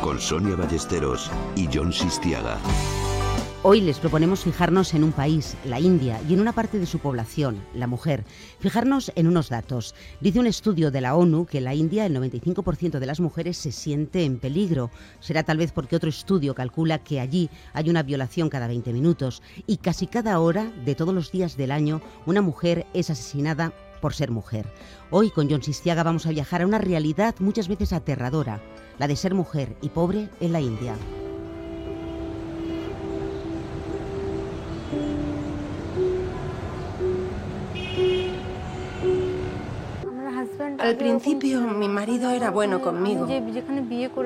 [0.00, 2.56] Con Sonia Ballesteros y John Sistiaga.
[3.62, 6.98] Hoy les proponemos fijarnos en un país, la India, y en una parte de su
[6.98, 8.24] población, la mujer.
[8.58, 9.94] Fijarnos en unos datos.
[10.22, 13.58] Dice un estudio de la ONU que en la India el 95% de las mujeres
[13.58, 14.90] se siente en peligro.
[15.20, 19.42] Será tal vez porque otro estudio calcula que allí hay una violación cada 20 minutos
[19.66, 24.14] y casi cada hora de todos los días del año una mujer es asesinada por
[24.14, 24.66] ser mujer.
[25.10, 28.60] Hoy con John Sistiaga vamos a viajar a una realidad muchas veces aterradora,
[28.98, 30.94] la de ser mujer y pobre en la India.
[40.78, 43.26] Al principio mi marido era bueno conmigo.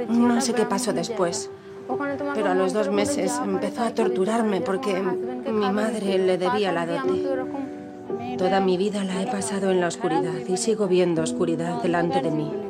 [0.09, 1.51] No sé qué pasó después.
[2.34, 7.27] Pero a los dos meses empezó a torturarme porque mi madre le debía la dote.
[8.37, 12.30] Toda mi vida la he pasado en la oscuridad y sigo viendo oscuridad delante de
[12.30, 12.70] mí.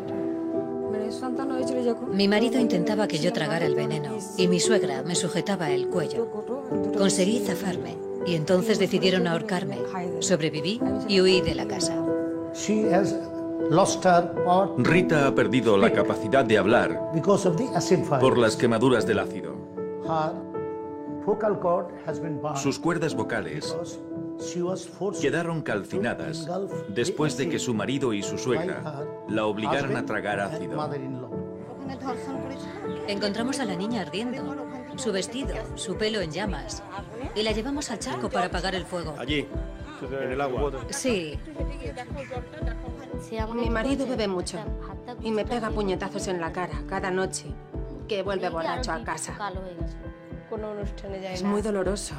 [2.13, 6.29] Mi marido intentaba que yo tragara el veneno y mi suegra me sujetaba el cuello.
[6.97, 9.79] Conseguí zafarme y entonces decidieron ahorcarme.
[10.21, 11.97] Sobreviví y huí de la casa.
[14.79, 17.13] Rita ha perdido la capacidad de hablar
[18.21, 19.55] por las quemaduras del ácido.
[22.57, 23.77] Sus cuerdas vocales
[25.21, 26.49] quedaron calcinadas
[26.89, 30.91] después de que su marido y su suegra la obligaran a tragar ácido.
[33.09, 34.57] Encontramos a la niña ardiendo,
[34.97, 36.83] su vestido, su pelo en llamas,
[37.35, 39.15] y la llevamos al charco para apagar el fuego.
[39.19, 39.47] Allí,
[40.03, 40.73] en el agua.
[40.91, 41.39] Sí.
[43.55, 44.59] Mi marido bebe mucho
[45.21, 47.47] y me pega puñetazos en la cara cada noche
[48.09, 49.37] que vuelve borracho a casa.
[51.33, 52.15] Es muy doloroso.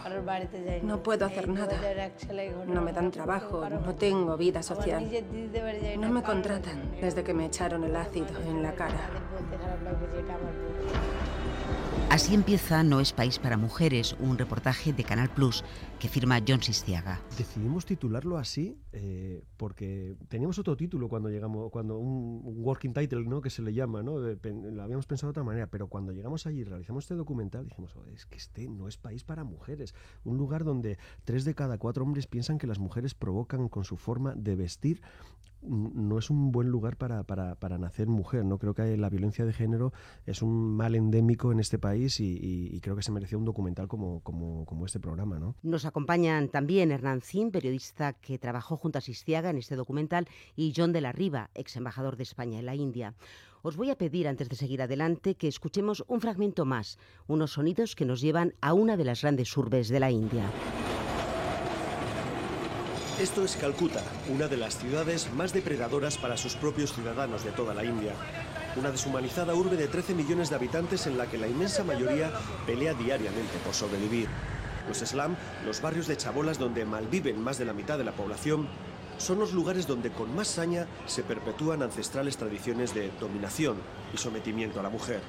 [0.84, 1.74] No puedo hacer nada.
[2.66, 5.08] No me dan trabajo, no tengo vida social.
[5.98, 9.10] No me contratan desde que me echaron el ácido en la cara.
[12.12, 15.64] Así empieza No es país para mujeres, un reportaje de Canal Plus
[15.98, 17.22] que firma John Sistiaga.
[17.38, 23.40] Decidimos titularlo así eh, porque teníamos otro título cuando llegamos, cuando un, working title, ¿no?
[23.40, 24.18] Que se le llama, ¿no?
[24.20, 27.96] lo habíamos pensado de otra manera, pero cuando llegamos allí y realizamos este documental dijimos,
[27.96, 29.96] oh, es que este no es país para mujeres,
[30.26, 33.96] un lugar donde tres de cada cuatro hombres piensan que las mujeres provocan con su
[33.96, 35.02] forma de vestir
[35.64, 38.46] no es un buen lugar para, para, para, nacer mujer.
[38.46, 39.94] No creo que la violencia de género
[40.26, 44.22] es un mal endémico en este país y, creo que se merecía un documental como,
[44.22, 45.40] como, como, este programa.
[45.40, 45.56] ¿no?
[45.62, 50.74] Nos acompañan también Hernán Zin, periodista que trabajó junto a Sistiaga en este documental, y
[50.76, 53.14] John de la Riva, ex embajador de España en la India.
[53.64, 57.96] Os voy a pedir, antes de seguir adelante, que escuchemos un fragmento más, unos sonidos
[57.96, 60.50] que nos llevan a una de las grandes urbes de la India.
[63.20, 67.76] Esto es Calcuta, una de las ciudades más depredadoras para sus propios ciudadanos de toda
[67.76, 68.14] la India.
[68.76, 72.32] Una deshumanizada urbe de 13 millones de habitantes en la que la inmensa mayoría
[72.66, 74.28] pelea diariamente por sobrevivir.
[74.88, 75.36] Los slum,
[75.66, 78.68] los barrios de chabolas donde malviven más de la mitad de la población,
[79.18, 83.78] son los lugares donde con más saña se perpetúan ancestrales tradiciones de dominación
[84.14, 85.22] y sometimiento a la mujer.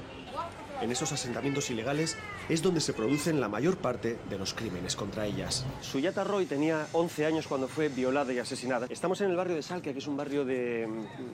[0.82, 5.26] En esos asentamientos ilegales es donde se producen la mayor parte de los crímenes contra
[5.26, 5.64] ellas.
[5.80, 8.88] Suyata Roy tenía 11 años cuando fue violada y asesinada.
[8.90, 10.88] Estamos en el barrio de Salkia, que es un barrio de,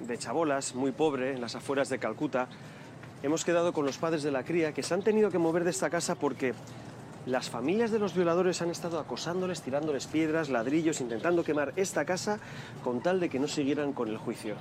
[0.07, 2.47] de chabolas, muy pobre, en las afueras de Calcuta.
[3.23, 5.71] Hemos quedado con los padres de la cría que se han tenido que mover de
[5.71, 6.53] esta casa porque
[7.25, 12.39] las familias de los violadores han estado acosándoles, tirándoles piedras, ladrillos, intentando quemar esta casa
[12.85, 14.57] con tal de que no siguieran con el juicio.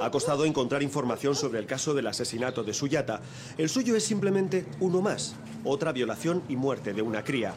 [0.00, 3.20] Ha costado encontrar información sobre el caso del asesinato de Suyata.
[3.56, 7.54] El suyo es simplemente uno más, otra violación y muerte de una cría.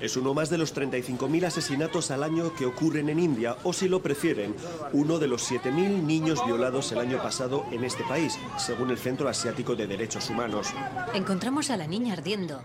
[0.00, 3.88] Es uno más de los 35.000 asesinatos al año que ocurren en India, o si
[3.88, 4.54] lo prefieren,
[4.92, 9.28] uno de los 7.000 niños violados el año pasado en este país, según el Centro
[9.28, 10.68] Asiático de Derechos Humanos.
[11.14, 12.62] Encontramos a la niña ardiendo,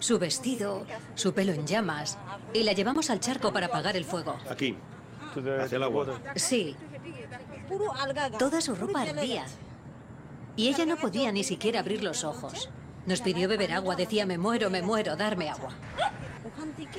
[0.00, 0.84] su vestido,
[1.14, 2.18] su pelo en llamas,
[2.52, 4.36] y la llevamos al charco para apagar el fuego.
[4.50, 4.76] Aquí,
[5.62, 6.20] hacia el agua.
[6.34, 6.74] Sí,
[8.38, 9.44] Toda su ropa ardía.
[10.56, 12.68] Y ella no podía ni siquiera abrir los ojos.
[13.06, 15.70] Nos pidió beber agua, decía, me muero, me muero, darme agua.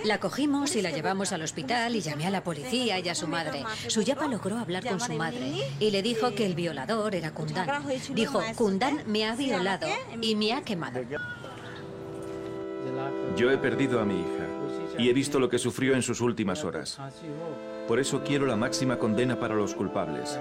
[0.05, 3.27] La cogimos y la llevamos al hospital y llamé a la policía y a su
[3.27, 3.63] madre.
[3.87, 7.67] Suyapa logró hablar con su madre y le dijo que el violador era Kundan.
[8.13, 9.87] Dijo, Kundan me ha violado
[10.21, 11.01] y me ha quemado.
[13.35, 14.47] Yo he perdido a mi hija
[14.97, 16.99] y he visto lo que sufrió en sus últimas horas.
[17.87, 20.39] Por eso quiero la máxima condena para los culpables.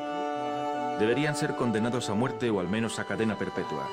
[1.00, 3.88] Deberían ser condenados a muerte o al menos a cadena perpetua.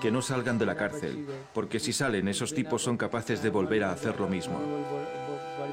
[0.00, 3.84] Que no salgan de la cárcel, porque si salen esos tipos son capaces de volver
[3.84, 4.58] a hacer lo mismo.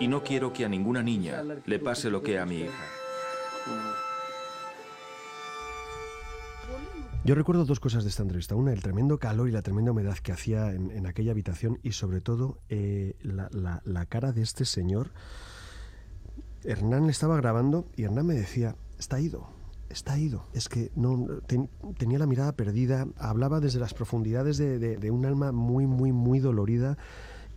[0.02, 2.86] Y no quiero que a ninguna niña le pase lo que a mi hija.
[7.24, 8.56] Yo recuerdo dos cosas de esta entrevista.
[8.56, 12.20] Una, el tremendo calor y la tremenda humedad que hacía en, aquella habitación y sobre
[12.20, 15.12] todo eh, la, cara de este señor.
[16.66, 19.57] Hernán le estaba grabando y Hernán me decía, está ido,
[19.90, 20.46] está ido.
[20.54, 21.28] Es que no
[21.98, 26.98] tenía la mirada perdida, hablaba desde las profundidades de, un alma muy, muy, muy dolorida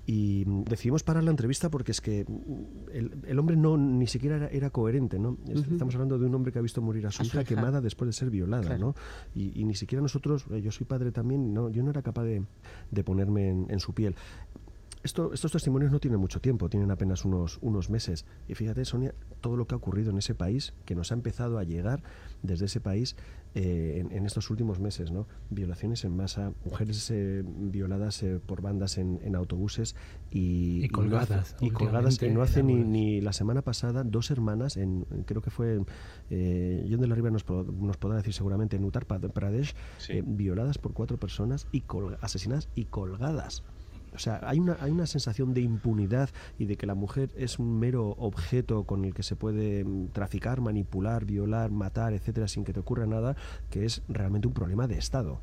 [0.06, 2.26] y decidimos parar la entrevista porque es que
[2.92, 5.38] el, hombre no ni siquiera era, coherente, ¿no?
[5.46, 8.12] Estamos hablando de un hombre que ha visto morir a su, hija, quemada después de
[8.12, 8.94] ser violada, ¿no?
[9.34, 12.42] Y, ni siquiera nosotros, eh, yo soy padre también, no, yo no era capaz de,
[13.04, 14.16] ponerme en, su piel.
[15.02, 18.26] Esto, estos testimonios no tienen mucho tiempo, tienen apenas unos, unos meses.
[18.48, 21.58] Y fíjate, Sonia, todo lo que ha ocurrido en ese país, que nos ha empezado
[21.58, 22.02] a llegar
[22.42, 23.16] desde ese país
[23.54, 25.26] eh, en, estos últimos meses, ¿no?
[25.50, 29.96] Violaciones en masa, mujeres eh, violadas eh, por bandas en, autobuses
[30.30, 31.56] y, colgadas.
[31.60, 35.78] Y, colgadas, no hace ni, la semana pasada, dos hermanas, en, creo que fue,
[36.28, 39.74] John de la Riva nos, nos podrá decir seguramente, en Uttar Pradesh,
[40.24, 41.82] violadas por cuatro personas y
[42.20, 43.64] asesinadas y colgadas.
[44.14, 47.58] O sea, hay una, hay una sensación de impunidad y de que la mujer es
[47.58, 52.64] un mero objeto con el que se puede mm, traficar, manipular, violar, matar, etcétera, sin
[52.64, 53.36] que te ocurra nada,
[53.70, 55.40] que es realmente un problema de Estado.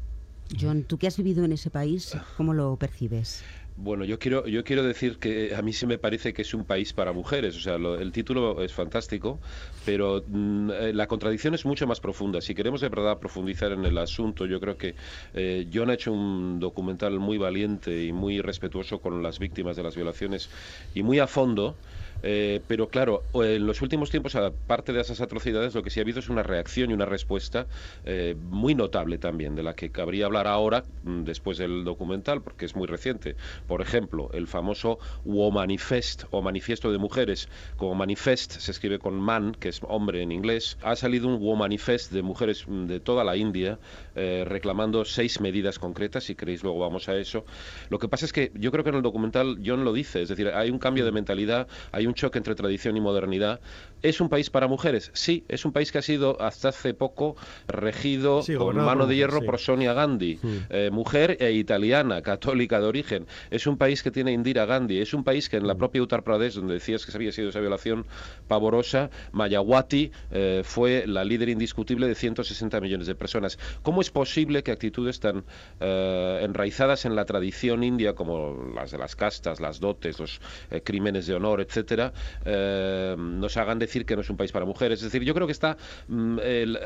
[0.59, 3.43] John, tú que has vivido en ese país, ¿cómo lo percibes?
[3.79, 6.65] Bueno, yo quiero, yo quiero decir que a mí sí me parece que es un
[6.65, 7.55] país para mujeres.
[7.55, 9.39] O sea, el título es fantástico,
[9.85, 12.41] pero mm, eh, la contradicción es mucho más profunda.
[12.41, 14.95] Si queremos de verdad profundizar en el asunto, yo creo que
[15.35, 19.83] eh, John ha hecho un documental muy valiente y muy respetuoso con las víctimas de
[19.83, 20.49] las violaciones
[20.95, 21.75] y muy a fondo.
[22.23, 26.03] Eh, pero claro, en los últimos tiempos, aparte de esas atrocidades, lo que sí ha
[26.03, 27.67] habido es una reacción y una respuesta
[28.05, 32.65] eh, muy notable también, de la que cabría hablar ahora, mm, después del documental, porque
[32.65, 33.35] es muy reciente.
[33.67, 39.55] Por ejemplo, el famoso Womanifest o Manifiesto de Mujeres, como Manifest se escribe con man,
[39.59, 43.35] que es hombre en inglés, ha salido un Womanifest de mujeres mm, de toda la
[43.35, 43.79] India
[44.15, 47.45] eh, reclamando seis medidas concretas, si queréis luego vamos a eso.
[47.89, 50.29] Lo que pasa es que yo creo que en el documental John lo dice, es
[50.29, 53.59] decir, hay un cambio de mentalidad, hay un choque entre tradición y modernidad.
[54.01, 55.09] ¿Es un país para mujeres?
[55.13, 57.35] Sí, es un país que ha sido hasta hace poco
[57.67, 60.39] regido con mano de hierro por Sonia Gandhi,
[60.69, 63.25] eh, mujer e italiana, católica de origen.
[63.49, 66.23] Es un país que tiene Indira Gandhi, es un país que en la propia Uttar
[66.23, 68.05] Pradesh, donde decías que se había sido esa violación
[68.47, 73.57] pavorosa, Mayawati eh, fue la líder indiscutible de 160 millones de personas.
[73.81, 75.43] ¿Cómo es posible que actitudes tan
[75.79, 80.39] eh, enraizadas en la tradición india como las de las castas, las dotes, los
[80.83, 81.96] crímenes de honor, etcétera,
[82.45, 84.99] eh, nos hagan decir que no es un país para mujeres.
[84.99, 85.77] Es decir, yo creo que está
[86.07, 86.37] mm,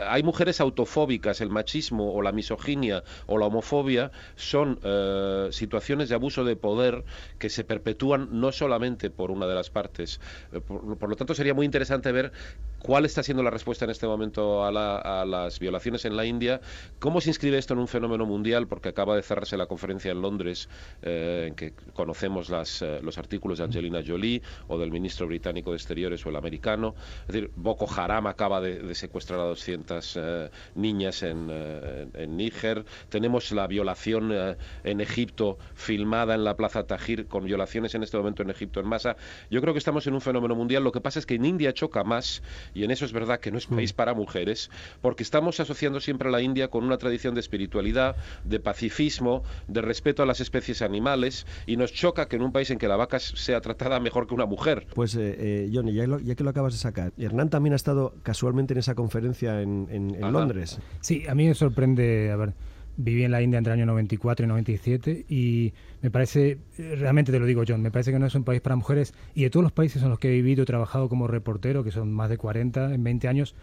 [0.08, 6.16] hay mujeres autofóbicas, el machismo o la misoginia o la homofobia son eh, situaciones de
[6.16, 7.04] abuso de poder
[7.40, 10.20] que se perpetúan no solamente por una de las partes.
[10.54, 12.32] Eh, por, lo tanto, sería muy interesante ver
[12.80, 16.62] cuál está siendo la respuesta en este momento a, las violaciones en la India,
[17.00, 20.22] cómo se inscribe esto en un fenómeno mundial, porque acaba de cerrarse la conferencia en
[20.22, 20.68] Londres
[21.02, 26.26] en que conocemos las, los artículos de Angelina Jolie o del ministro británico de Exteriores
[26.26, 26.96] o el americano.
[27.22, 32.86] Es decir, Boko Haram acaba de, secuestrar a 200 eh, niñas eh, en, Níger.
[33.10, 38.18] Tenemos la violación eh, en Egipto filmada en la Plaza Tajir, con violaciones en este
[38.18, 39.16] momento en Egipto en masa.
[39.50, 40.84] Yo creo que estamos en un fenómeno mundial.
[40.84, 42.42] Lo que pasa es que en India choca más,
[42.74, 43.76] y en eso es verdad que no es mm.
[43.76, 44.70] país para mujeres,
[45.02, 49.82] porque estamos asociando siempre a la India con una tradición de espiritualidad, de pacifismo, de
[49.82, 52.96] respeto a las especies animales, y nos choca que en un país en que la
[52.96, 54.88] vaca sea tratada mejor que una mujer.
[54.94, 58.74] Pues, eh, eh, Johnny, ya, que lo acabas de sacar, Hernán también ha estado casualmente
[58.74, 60.80] en esa conferencia en, Londres.
[61.00, 62.54] Sí, a mí me sorprende, a ver,
[62.98, 67.40] viví en la India entre el año 94 y 97 y me parece, realmente te
[67.40, 69.64] lo digo John, me parece que no es un país para mujeres y de todos
[69.64, 72.38] los países en los que he vivido y trabajado como reportero, que son más de
[72.38, 73.56] 40 en 20 años,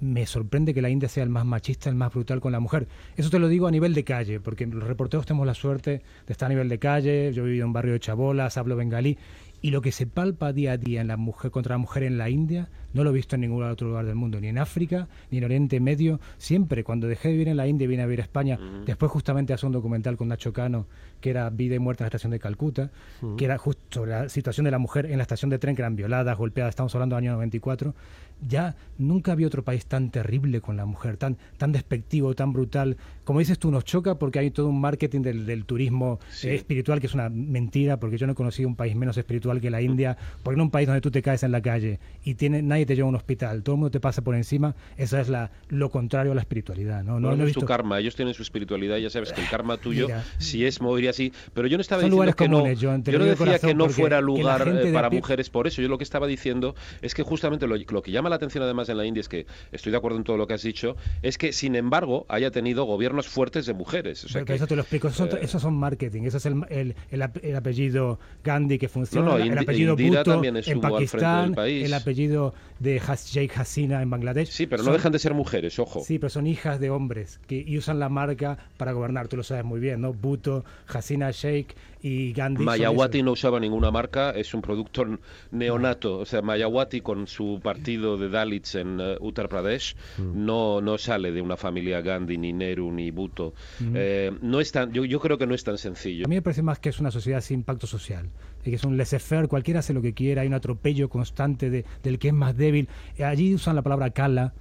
[0.00, 2.88] me sorprende que la India sea el más machista, el más brutal con la mujer.
[3.16, 6.32] Eso te lo digo a nivel de calle, porque los reporteros tenemos la suerte de
[6.32, 9.16] estar a nivel de calle, yo he vivido en un barrio de chabolas, hablo bengalí,
[9.64, 12.18] y lo que se palpa día a día en la mujer contra la mujer en
[12.18, 15.08] la India no lo he visto en ningún otro lugar del mundo, ni en África,
[15.30, 16.20] ni en Oriente Medio.
[16.36, 19.10] Siempre, cuando dejé de vivir en la India y vine a vivir a España, después
[19.10, 20.86] justamente hace un documental con Nacho Cano,
[21.22, 22.90] que era Vida y Muerte en la estación de Calcuta,
[23.38, 25.96] que era justo la situación de la mujer en la estación de tren, que eran
[25.96, 27.94] violadas, golpeadas, estamos hablando del año 94.
[28.40, 32.96] Ya nunca había otro país tan terrible con la mujer, tan, tan despectivo, tan brutal.
[33.24, 37.06] Como dices tú, nos choca porque hay todo un marketing del, turismo eh, espiritual, que
[37.06, 40.16] es una mentira, porque yo no he conocido un país menos espiritual que la India,
[40.42, 42.94] porque en un país donde tú te caes en la calle y tiene, nadie te
[42.94, 45.90] lleva a un hospital, todo el mundo te pasa por encima, eso es la, lo
[45.90, 47.02] contrario a la espiritualidad.
[47.02, 49.78] No, no, no, es tu karma, ellos tienen su espiritualidad, ya sabes que el karma
[49.78, 53.58] tuyo, si es moviría así, pero yo no estaba diciendo que no, yo, no decía
[53.58, 57.14] que no fuera lugar eh, para mujeres por eso, yo lo que estaba diciendo es
[57.14, 59.92] que justamente lo, lo que llama la atención además en la India es que, estoy
[59.92, 63.28] de acuerdo en todo lo que has dicho, es que sin embargo haya tenido gobiernos
[63.28, 64.24] fuertes de mujeres.
[64.24, 68.18] O sea eso te lo explico, eso, eh, son marketing, eso es el, el, apellido
[68.42, 74.48] Gandhi que funciona, el apellido Bhutto en Pakistán, el apellido de Sheikh Hasina en Bangladesh.
[74.48, 76.02] Sí, pero no dejan de ser mujeres, ojo.
[76.04, 79.42] Sí, pero son hijas de hombres que y usan la marca para gobernar, tú lo
[79.42, 80.12] sabes muy bien, ¿no?
[80.12, 82.62] Bhutto, Hasina Sheikh y Gandhi.
[82.62, 85.06] Mayawati no usaba ninguna marca, es un producto
[85.52, 90.44] neonato, o sea, Mayawati con su partido de Dalits en eh, Uttar Pradesh mm.
[90.44, 93.54] no, no sale de una familia Gandhi, ni Nehru, ni Bhutto.
[93.80, 93.92] Mm.
[93.96, 96.26] Eh, no es tan, yo, yo creo que no es tan sencillo.
[96.26, 98.28] A mí me parece más que es una sociedad sin impacto social,
[98.62, 102.18] que es un laissez-faire, cualquiera hace lo que quiera, hay un atropello constante de, del
[102.18, 102.90] que es más débil.
[103.18, 104.52] Allí usan la palabra kala,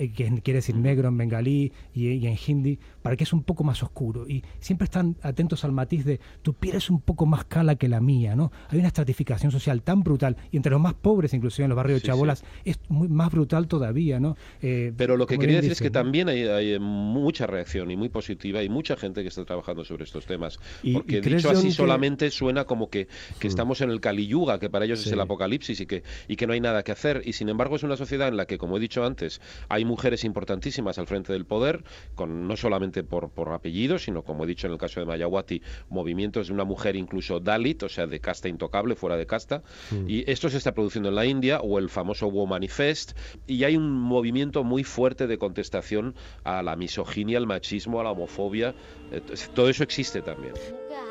[0.00, 3.64] eh, que quiere decir negro en bengalí y, en hindi, para que es un poco
[3.64, 4.26] más oscuro.
[4.26, 7.86] Y siempre están atentos al matiz de tu piel es un poco más cala que
[7.86, 8.50] la mía, ¿no?
[8.70, 12.00] Hay una estratificación social tan brutal, y entre los más pobres, inclusive en los barrios
[12.00, 14.38] de Chabolas, es muy, más brutal todavía, ¿no?
[14.62, 18.08] Eh, Pero lo que quería decir es que también hay, hay, mucha reacción y muy
[18.08, 20.58] positiva, y mucha gente que está trabajando sobre estos temas.
[20.94, 23.06] porque dicho así solamente suena como que,
[23.38, 26.36] que estamos en el Kali Yuga, que para ellos es el apocalipsis y que, y
[26.36, 27.20] que no hay nada que hacer.
[27.26, 30.24] Y sin embargo es una sociedad en la que, como he dicho antes, hay mujeres
[30.24, 31.82] importantísimas al frente del poder,
[32.14, 35.62] con no solamente por, por apellido, sino como he dicho en el caso de Mayawati,
[35.88, 39.62] movimientos de una mujer incluso Dalit, o sea, de casta intocable, fuera de casta.
[39.90, 40.08] Mm.
[40.08, 43.76] Y esto se está produciendo en la India, o el famoso Womanifest, Manifest, y hay
[43.76, 48.74] un movimiento muy fuerte de contestación a la misoginia, al machismo, a la homofobia.
[49.54, 50.54] todo eso existe también.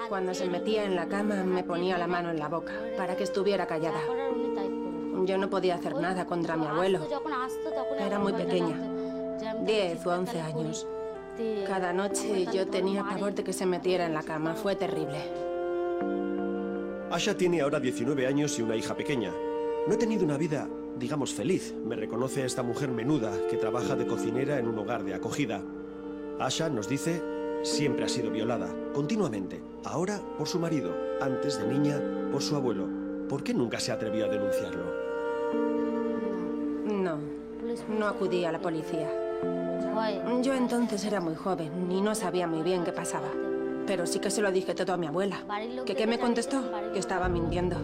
[0.08, 3.24] Cuando se metía en la cama me ponía la mano en la boca para que
[3.24, 4.00] estuviera callada.
[5.30, 7.02] Yo no podía hacer nada contra mi abuelo.
[8.00, 8.76] Era muy pequeña,
[9.64, 10.88] 10 o 11 años.
[11.68, 14.56] Cada noche yo tenía pavor de que se metiera en la cama.
[14.56, 15.20] Fue terrible.
[17.12, 19.32] Asha tiene ahora 19 años y una hija pequeña.
[19.88, 20.68] No he tenido una vida,
[20.98, 21.76] digamos, feliz.
[21.76, 25.62] Me reconoce esta mujer menuda que trabaja de cocinera en un hogar de acogida.
[26.40, 27.22] Asha nos dice,
[27.62, 29.62] siempre ha sido violada, continuamente.
[29.86, 32.88] Ahora por su marido, antes de niña por su abuelo.
[33.30, 35.09] ¿Por qué nunca se atrevió a denunciarlo?
[37.88, 39.10] No, no acudí a la policía.
[40.42, 43.28] Yo entonces era muy joven y no sabía muy bien qué pasaba.
[43.86, 45.38] Pero sí que se lo dije todo a mi abuela.
[45.86, 46.62] ¿Que qué me contestó?
[46.94, 47.78] Que estaba mintiendo.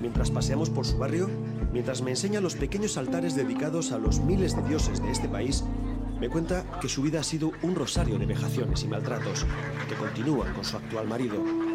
[0.00, 1.28] Mientras paseamos por su barrio,
[1.72, 5.64] mientras me enseña los pequeños altares dedicados a los miles de dioses de este país,
[6.20, 9.44] me cuenta que su vida ha sido un rosario de vejaciones y maltratos,
[9.88, 11.65] que continúa con su actual marido.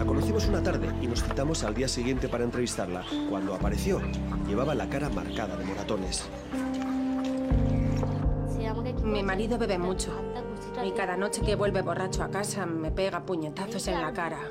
[0.00, 3.04] La conocimos una tarde y nos citamos al día siguiente para entrevistarla.
[3.28, 4.00] Cuando apareció,
[4.48, 6.26] llevaba la cara marcada de moratones.
[9.04, 10.10] Mi marido bebe mucho
[10.82, 14.50] y cada noche que vuelve borracho a casa me pega puñetazos en la cara.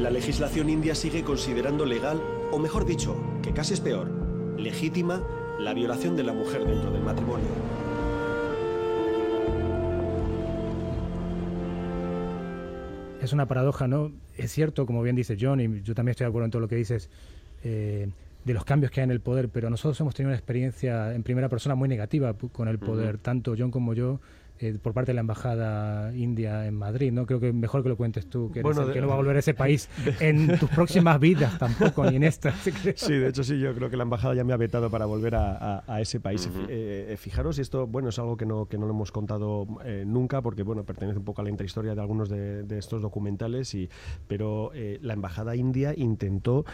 [0.00, 2.20] La legislación india sigue considerando legal,
[2.50, 4.10] o mejor dicho, que casi es peor,
[4.58, 5.22] legítima
[5.60, 7.73] la violación de la mujer dentro del matrimonio.
[13.24, 14.12] Es una paradoja, ¿no?
[14.36, 16.68] Es cierto, como bien dice John, y yo también estoy de acuerdo en todo lo
[16.68, 17.08] que dices,
[17.62, 18.08] eh,
[18.44, 21.22] de los cambios que hay en el poder, pero nosotros hemos tenido una experiencia en
[21.22, 24.20] primera persona muy negativa con el poder, tanto John como yo,
[24.64, 27.26] eh, por parte de la embajada india en Madrid, ¿no?
[27.26, 29.40] Creo que mejor que lo cuentes tú, que, bueno, que no va a volver a
[29.40, 29.90] ese país
[30.20, 32.50] en tus próximas vidas tampoco, ni en esta.
[32.52, 35.34] Sí, de hecho sí, yo creo que la embajada ya me ha vetado para volver
[35.34, 36.48] a, ese país.
[36.68, 39.66] Eh, eh, fijaros, esto, bueno, es algo que no, que no lo hemos contado
[40.06, 43.74] nunca, porque, bueno, pertenece un poco a la intrahistoria de algunos de, de estos documentales,
[43.74, 43.90] y,
[44.26, 46.64] pero la embajada india intentó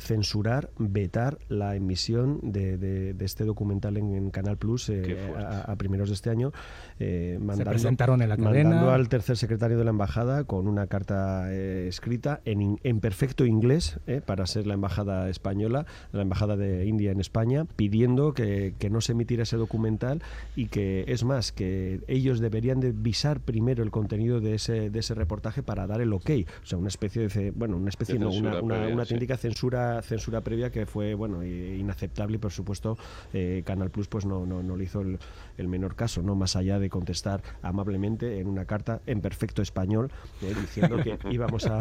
[0.00, 6.30] censurar, vetar la emisión de, este documental en, Canal Plus eh, a, primeros de este
[6.30, 6.52] año,
[6.98, 11.86] eh, mandando, en la mandando al tercer secretario de la embajada con una carta eh,
[11.88, 17.20] escrita en, en, perfecto inglés para ser la embajada española, la embajada de India en
[17.20, 20.20] España, pidiendo que, no se emitiera ese documental
[20.56, 24.98] y que es más que ellos deberían de visar primero el contenido de ese, de
[24.98, 26.30] ese reportaje para dar el ok,
[26.62, 29.04] o sea, una especie de bueno, una especie no, una, una, una
[29.36, 32.96] censura censura previa que fue bueno inaceptable y por supuesto
[33.32, 36.78] eh, Canal Plus pues no, no, no le hizo el, menor caso, no más allá
[36.78, 40.10] de contestar amablemente en una carta en perfecto español
[40.42, 41.80] eh, diciendo que íbamos a,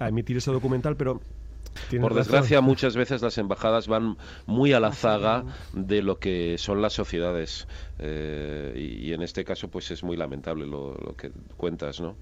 [0.00, 1.20] emitir ese documental, pero
[2.00, 6.80] Por desgracia, muchas veces las embajadas van muy a la zaga de lo que son
[6.80, 7.66] las sociedades.
[7.98, 12.16] Eh, y, en este caso, pues es muy lamentable lo, que cuentas, ¿no?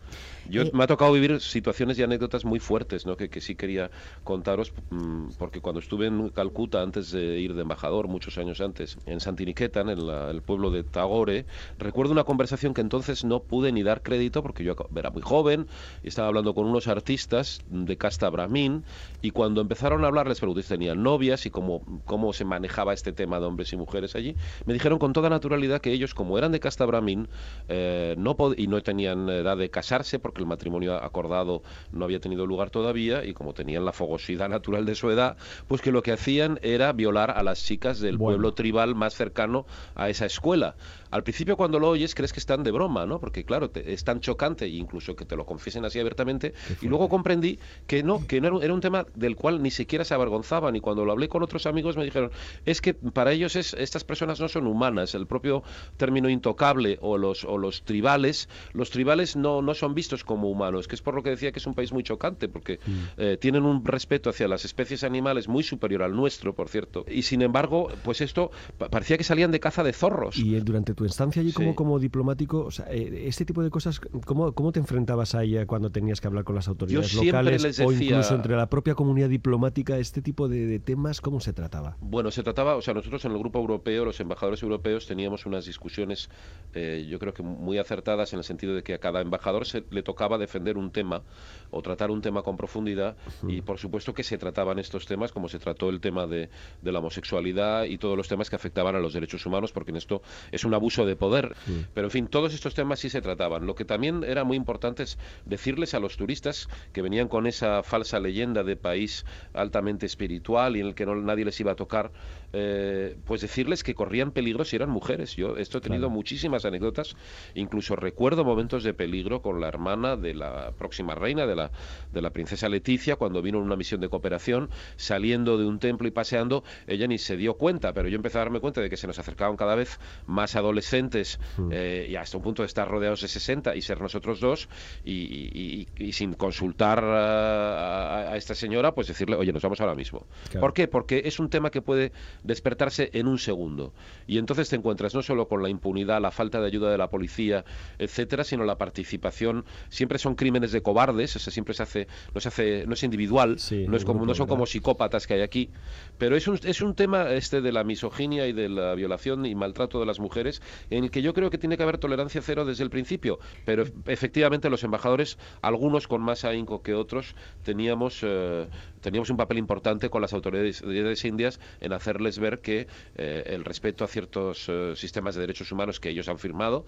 [0.49, 3.17] Yo eh, me ha tocado vivir situaciones y anécdotas muy fuertes, ¿no?
[3.17, 3.91] Que, que sí quería
[4.23, 8.99] contaros, mm, porque cuando estuve en Calcuta antes de ir de embajador, muchos años antes,
[9.07, 11.47] en Santiniquetan, en el pueblo de Tagore,
[11.79, 15.67] recuerdo una conversación que entonces no pude ni dar crédito porque yo era muy joven
[16.03, 18.85] y estaba hablando con unos artistas de casta brahmin
[19.23, 22.95] y cuando empezaron a hablar les pregunté si tenían novias y cómo, cómo se manejaba
[22.95, 24.37] este tema de hombres y mujeres allí.
[24.67, 27.29] Me dijeron con toda naturalidad que ellos, como eran de casta brahmin
[27.69, 32.47] eh, no y no tenían edad de casarse porque el matrimonio acordado no había tenido
[32.47, 35.37] lugar todavía y como tenían la fogosidad natural de su edad,
[35.69, 39.67] pues que lo que hacían era violar a las chicas del pueblo tribal más cercano
[39.95, 40.77] a esa escuela.
[41.15, 43.21] Al principio cuando lo oyes crees que están de broma, ¿no?
[43.21, 47.61] Porque claro, es tan chocante, incluso que te lo confiesen así abiertamente, y luego comprendí
[47.87, 51.05] que no, que no era, un tema del cual ni siquiera se avergonzaban, y cuando
[51.05, 52.33] lo hablé con otros amigos me dijeron,
[52.65, 55.54] es que para ellos es, estas personas no son humanas, el propio
[55.97, 60.89] término intocable o los, o los tribales, los tribales no, no son vistos como humanos,
[60.89, 62.93] que es por lo que decía que es un país muy chocante, porque mm.
[63.19, 67.23] eh, tienen un respeto hacia las especies animales muy superior al nuestro, por cierto, y
[67.23, 68.51] sin embargo, pues esto
[68.91, 70.39] parecía que salían de caza de zorros.
[70.39, 74.01] Y durante tu estancia allí como, como diplomático, o sea, eh, este tipo de cosas,
[74.25, 77.93] ¿cómo, ¿cómo te enfrentabas a ella cuando tenías que hablar con las autoridades locales o
[77.93, 81.97] incluso entre la propia comunidad diplomática, este tipo de, temas, cómo se trataba?
[82.01, 85.67] Bueno, se trataba, o sea, nosotros en el grupo europeo, los embajadores europeos, teníamos unas
[85.67, 86.29] discusiones,
[86.75, 89.85] eh, yo creo que muy acertadas en el sentido de que a cada embajador se
[89.91, 91.23] le tocaba defender un tema
[91.71, 95.49] o tratar un tema con profundidad y por supuesto que se trataban estos temas como
[95.49, 96.49] se trató el tema de,
[96.83, 99.97] de la homosexualidad y todos los temas que afectaban a los derechos humanos, porque en
[99.97, 100.23] esto
[100.53, 101.55] es un abuso de poder.
[101.95, 103.67] Pero en fin, todos estos temas sí se trataban.
[103.67, 107.83] Lo que también era muy importante es decirles a los turistas que venían con esa
[107.83, 111.77] falsa leyenda de país altamente espiritual y en el que no, nadie les iba a
[111.77, 112.13] tocar,
[112.53, 115.34] eh, pues decirles que corrían peligro si eran mujeres.
[115.37, 117.17] Yo esto he tenido muchísimas anécdotas,
[117.55, 121.71] incluso recuerdo momentos de peligro con la hermana de la próxima reina, de la,
[122.13, 126.09] de la princesa Leticia, cuando vino en una misión de cooperación, saliendo de un templo
[126.09, 128.97] y paseando, ella ni se dio cuenta, pero yo empecé a darme cuenta de que
[128.97, 131.71] se nos acercaban cada vez más adolescentes Hmm.
[131.73, 134.69] Eh, y hasta un punto de estar rodeados de 60 y ser nosotros dos
[135.05, 140.27] y, sin consultar a, esta señora, pues decirle, oye, nos vamos ahora mismo.
[140.59, 140.89] ¿Por qué?
[140.89, 143.93] Porque es un tema que puede despertarse en un segundo.
[144.27, 147.09] Y entonces te encuentras no solo con la impunidad, la falta de ayuda de la
[147.11, 147.65] policía,
[147.99, 149.65] etcétera, sino la participación.
[149.89, 153.03] Siempre son crímenes de cobardes, o sea, siempre se hace, no se hace, no es
[153.03, 153.57] individual,
[153.89, 155.71] no, es como, no son como psicópatas que hay aquí.
[156.19, 159.55] Pero es un, es un tema este de la misoginia y de la violación y
[159.55, 162.65] maltrato de las mujeres en el que yo creo que tiene que haber tolerancia cero
[162.65, 168.67] desde el principio, pero efectivamente los embajadores, algunos con más ahínco que otros, teníamos, eh,
[169.01, 174.05] teníamos un papel importante con las autoridades indias en hacerles ver que eh, el respeto
[174.05, 176.85] a ciertos eh, sistemas de derechos humanos que ellos han firmado,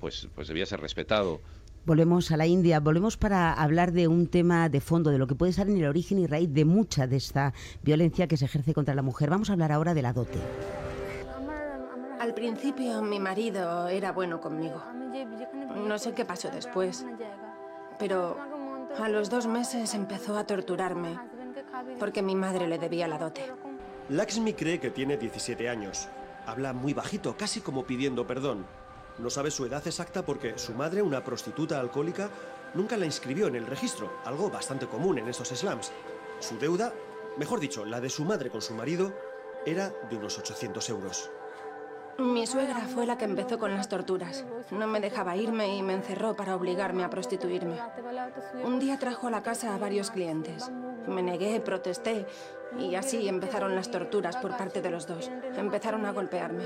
[0.00, 1.40] pues, pues debía ser respetado.
[1.86, 5.34] Volvemos a la India, volvemos para hablar de un tema de fondo, de lo que
[5.34, 8.72] puede estar en el origen y raíz de mucha de esta violencia que se ejerce
[8.72, 9.28] contra la mujer.
[9.28, 10.38] Vamos a hablar ahora de la dote.
[12.20, 14.82] Al principio mi marido era bueno conmigo.
[15.86, 17.04] No sé qué pasó después,
[17.98, 18.38] pero
[18.98, 21.18] a los dos meses empezó a torturarme
[21.98, 23.42] porque mi madre le debía la dote.
[24.08, 26.08] Lakshmi cree que tiene 17 años.
[26.46, 28.66] Habla muy bajito, casi como pidiendo perdón.
[29.18, 32.28] No sabe su edad exacta porque su madre, una prostituta alcohólica,
[32.74, 35.92] nunca la inscribió en el registro, algo bastante común en esos slums.
[36.40, 36.92] Su deuda,
[37.38, 39.12] mejor dicho, la de su madre con su marido,
[39.64, 41.30] era de unos 800 euros.
[42.18, 44.44] Mi suegra fue la que empezó con las torturas.
[44.70, 47.76] No me dejaba irme y me encerró para obligarme a prostituirme.
[48.62, 50.70] Un día trajo a la casa a varios clientes.
[51.08, 52.26] Me negué, protesté
[52.78, 55.30] y así empezaron las torturas por parte de los dos.
[55.56, 56.64] Empezaron a golpearme.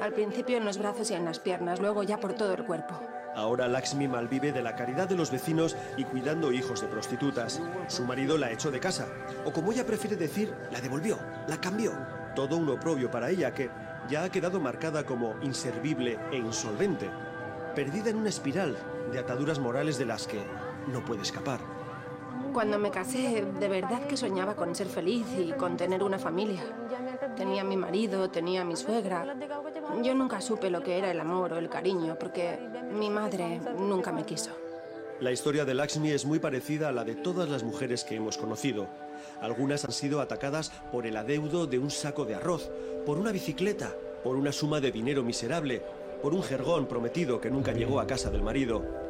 [0.00, 3.00] Al principio en los brazos y en las piernas, luego ya por todo el cuerpo.
[3.34, 7.60] Ahora Laxmi malvive de la caridad de los vecinos y cuidando hijos de prostitutas.
[7.88, 9.06] Su marido la echó de casa,
[9.44, 11.92] o como ella prefiere decir, la devolvió, la cambió.
[12.34, 13.70] Todo un oprobio para ella que,
[14.08, 17.10] ya ha quedado marcada como inservible e insolvente,
[17.74, 18.76] perdida en una espiral
[19.12, 20.42] de ataduras morales de las que
[20.88, 21.75] no puede escapar.
[22.56, 26.62] Cuando me casé, de verdad que soñaba con ser feliz y con tener una familia.
[27.36, 29.36] Tenía mi marido, tenía mi suegra.
[30.02, 32.58] Yo nunca supe lo que era el amor o el cariño porque
[32.98, 34.52] mi madre nunca me quiso.
[35.20, 38.38] La historia de Lakshmi es muy parecida a la de todas las mujeres que hemos
[38.38, 38.86] conocido.
[39.42, 42.70] Algunas han sido atacadas por el adeudo de un saco de arroz,
[43.04, 43.92] por una bicicleta,
[44.24, 45.82] por una suma de dinero miserable,
[46.22, 49.05] por un jergón prometido que nunca llegó a casa del marido.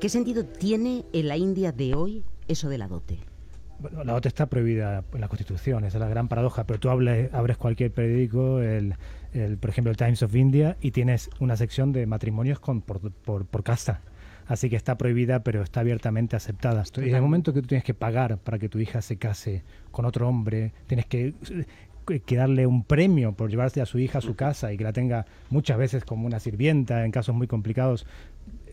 [0.00, 3.18] ¿Qué sentido tiene en la India de hoy eso de la dote?
[3.78, 6.90] Bueno, la dote está prohibida en la Constitución, esa es la gran paradoja, pero tú
[6.90, 8.94] hables, abres cualquier periódico, el,
[9.58, 13.46] por ejemplo el Times of India, y tienes una sección de matrimonios con, por, por,
[13.46, 14.02] por casa.
[14.46, 16.84] Así que está prohibida, pero está abiertamente aceptada.
[16.98, 19.64] Y en el momento que tú tienes que pagar para que tu hija se case
[19.90, 21.34] con otro hombre, tienes que
[22.24, 24.92] que darle un premio por llevarse a su hija a su casa y que la
[24.92, 28.06] tenga muchas veces como una sirvienta en casos muy complicados,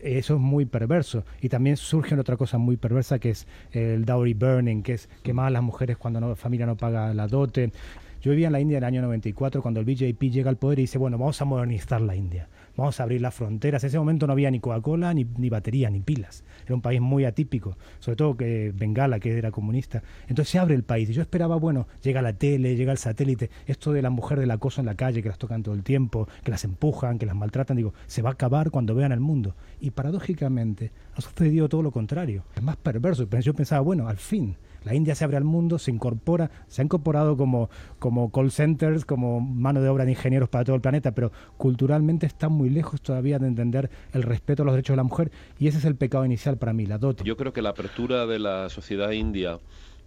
[0.04, 1.24] eso es muy perverso.
[1.40, 5.46] Y también surge otra cosa muy perversa que es el dowry burning, que es quemar
[5.46, 7.72] a las mujeres cuando la familia no paga la dote.
[8.20, 10.78] Yo vivía en la India en el año 94 cuando el BJP llega al poder
[10.78, 13.82] y dice, bueno, vamos a modernizar la India vamos a abrir las fronteras.
[13.84, 16.44] En ese momento no había ni Coca-Cola, ni, ni batería, ni pilas.
[16.64, 20.02] Era un país muy atípico, sobre todo que Bengala, que era comunista.
[20.28, 21.10] Entonces se abre el país.
[21.10, 24.50] Y yo esperaba, bueno, llega la tele, llega el satélite, esto de la mujer del
[24.50, 27.36] acoso en la calle, que las tocan todo el tiempo, que las empujan, que las
[27.36, 29.54] maltratan, digo, se va a acabar cuando vean el mundo.
[29.80, 32.44] Y paradójicamente ha sucedido todo lo contrario.
[32.54, 33.28] Es más perverso.
[33.40, 36.84] Yo pensaba, bueno, al fin la India se abre al mundo, se incorpora, se ha
[36.84, 41.12] incorporado como, como call centers, como mano de obra de ingenieros para todo el planeta,
[41.12, 45.04] pero culturalmente está muy lejos todavía de entender el respeto a los derechos de la
[45.04, 47.24] mujer y ese es el pecado inicial para mí, la dote.
[47.24, 49.58] Yo creo que la apertura de la sociedad india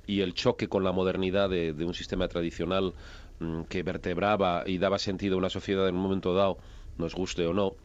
[0.05, 2.93] y el choque con la modernidad de, un sistema tradicional
[3.39, 6.57] mm, que vertebraba y daba sentido a una sociedad en un momento dado,
[6.97, 7.75] nos guste o no,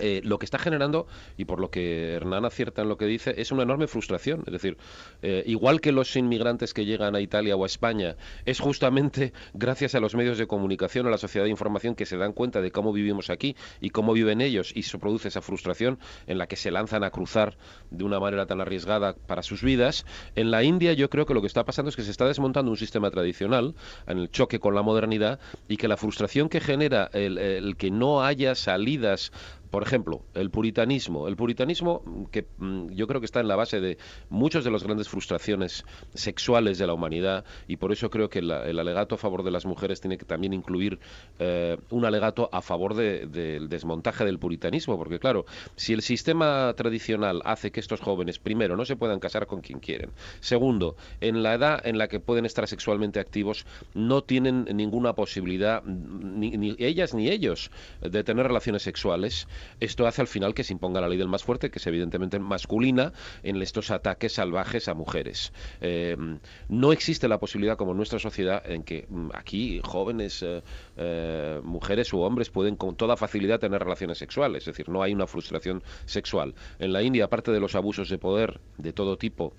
[0.00, 3.34] eh, lo que está generando, y por lo que Hernán acierta en lo que dice,
[3.36, 4.42] es una enorme frustración.
[4.46, 4.76] Es decir,
[5.22, 9.94] eh, igual que los inmigrantes que llegan a Italia o a España, es justamente gracias
[9.94, 12.70] a los medios de comunicación, a la sociedad de información, que se dan cuenta de
[12.70, 16.56] cómo vivimos aquí y cómo viven ellos, y se produce esa frustración en la que
[16.56, 17.56] se lanzan a cruzar
[17.90, 20.06] de una manera tan arriesgada para sus vidas.
[20.34, 22.70] En la India yo creo que lo que está pasando es que se está desmontando
[22.70, 23.74] un sistema tradicional
[24.06, 28.22] en el choque con la modernidad y que la frustración que genera el que no
[28.22, 29.32] haya salidas
[29.70, 31.28] por ejemplo, el puritanismo.
[31.28, 34.84] El puritanismo que mm, yo creo que está en la base de muchas de las
[34.84, 39.42] grandes frustraciones sexuales de la humanidad y por eso creo que el alegato a favor
[39.42, 40.98] de las mujeres tiene que también incluir
[41.38, 47.42] eh, un alegato a favor del desmontaje del puritanismo, porque claro, si el sistema tradicional
[47.44, 51.54] hace que estos jóvenes, primero, no se puedan casar con quien quieren, segundo, en la
[51.54, 57.28] edad en la que pueden estar sexualmente activos, no tienen ninguna posibilidad, ni ellas ni
[57.28, 59.46] ellos, de tener relaciones sexuales,
[59.80, 62.38] esto hace al final que se imponga la ley del más fuerte, que es evidentemente
[62.38, 65.52] masculina, en estos ataques salvajes a mujeres.
[65.80, 66.16] Eh,
[66.68, 70.62] no existe la posibilidad, como en nuestra sociedad, en que mm, aquí jóvenes, eh,
[70.96, 75.12] eh, mujeres u hombres pueden con toda facilidad tener relaciones sexuales, es decir, no hay
[75.12, 76.54] una frustración sexual.
[76.78, 79.54] En la India, aparte de los abusos de poder de todo tipo,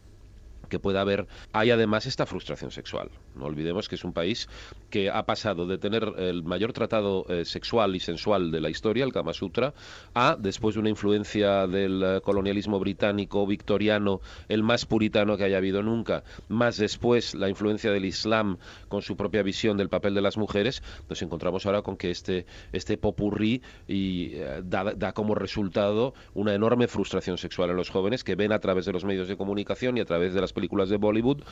[0.71, 3.11] que pueda haber, hay además esta frustración sexual.
[3.35, 4.49] No olvidemos que es un país
[4.89, 9.03] que ha pasado de tener el mayor tratado eh, sexual y sensual de la historia,
[9.03, 9.73] el Kama Sutra,
[10.15, 15.57] a, después de una influencia del eh, colonialismo británico victoriano, el más puritano que haya
[15.57, 18.57] habido nunca, más después la influencia del Islam
[18.87, 22.45] con su propia visión del papel de las mujeres, nos encontramos ahora con que este,
[22.71, 28.23] este popurrí y, eh, da, da como resultado una enorme frustración sexual en los jóvenes
[28.23, 30.97] que ven a través de los medios de comunicación y a través de las de
[30.97, 31.43] Bollywood,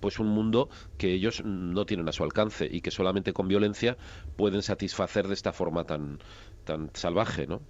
[0.00, 3.96] pues un mundo que ellos no tienen a su alcance y que solamente con violencia
[4.36, 6.18] pueden satisfacer de esta forma tan,
[6.64, 7.60] tan salvaje, ¿no?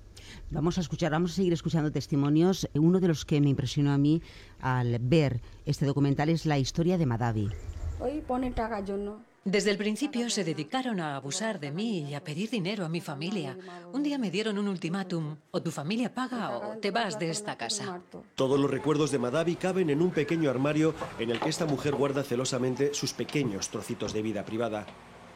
[0.51, 2.69] Vamos a escuchar, vamos a seguir escuchando testimonios.
[2.75, 4.23] Uno de los que me impresionó a mí
[4.61, 7.49] al ver este documental es la historia de Madavi.
[9.51, 13.01] Desde el principio se dedicaron a abusar de mí y a pedir dinero a mi
[13.01, 13.57] familia.
[13.95, 17.57] Un día me dieron un ultimátum, o tu familia paga o te vas de esta
[17.57, 18.03] casa.
[18.35, 21.95] Todos los recuerdos de Madavi caben en un pequeño armario en el que esta mujer
[21.95, 24.87] guarda celosamente sus pequeños trocitos de vida privada.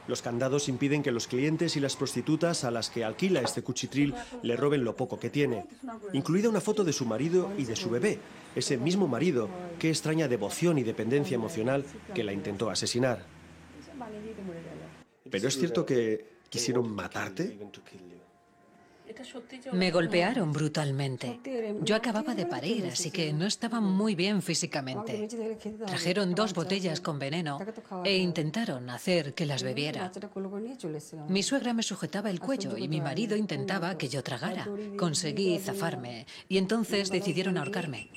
[0.07, 4.15] Los candados impiden que los clientes y las prostitutas a las que alquila este cuchitril
[4.43, 5.65] le roben lo poco que tiene,
[6.13, 8.19] incluida una foto de su marido y de su bebé,
[8.55, 9.49] ese mismo marido,
[9.79, 13.32] qué extraña devoción y dependencia emocional que la intentó asesinar.
[15.33, 17.59] Pero es cierto que quisieron matarte.
[19.73, 21.41] Me golpearon brutalmente.
[21.83, 25.29] Yo acababa de parir, así que no estaba muy bien físicamente.
[25.87, 27.59] Trajeron dos botellas con veneno
[28.05, 30.13] e intentaron hacer que las bebiera.
[31.29, 34.69] Mi suegra me sujetaba el cuello y mi marido intentaba que yo tragara.
[34.99, 38.11] Conseguí zafarme y entonces decidieron ahorcarme.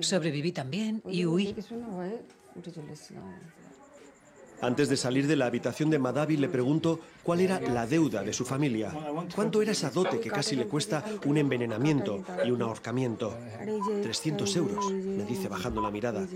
[0.00, 1.54] Sobreviví también y huí.
[4.64, 8.32] Antes de salir de la habitación de Madavi le pregunto cuál era la deuda de
[8.32, 8.90] su familia.
[9.34, 13.36] ¿Cuánto era esa dote que casi le cuesta un envenenamiento y un ahorcamiento?
[14.02, 16.26] 300 euros, me dice bajando la mirada.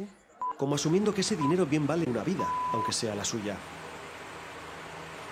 [0.59, 3.57] Como asumiendo que ese dinero bien vale una vida, aunque sea la suya.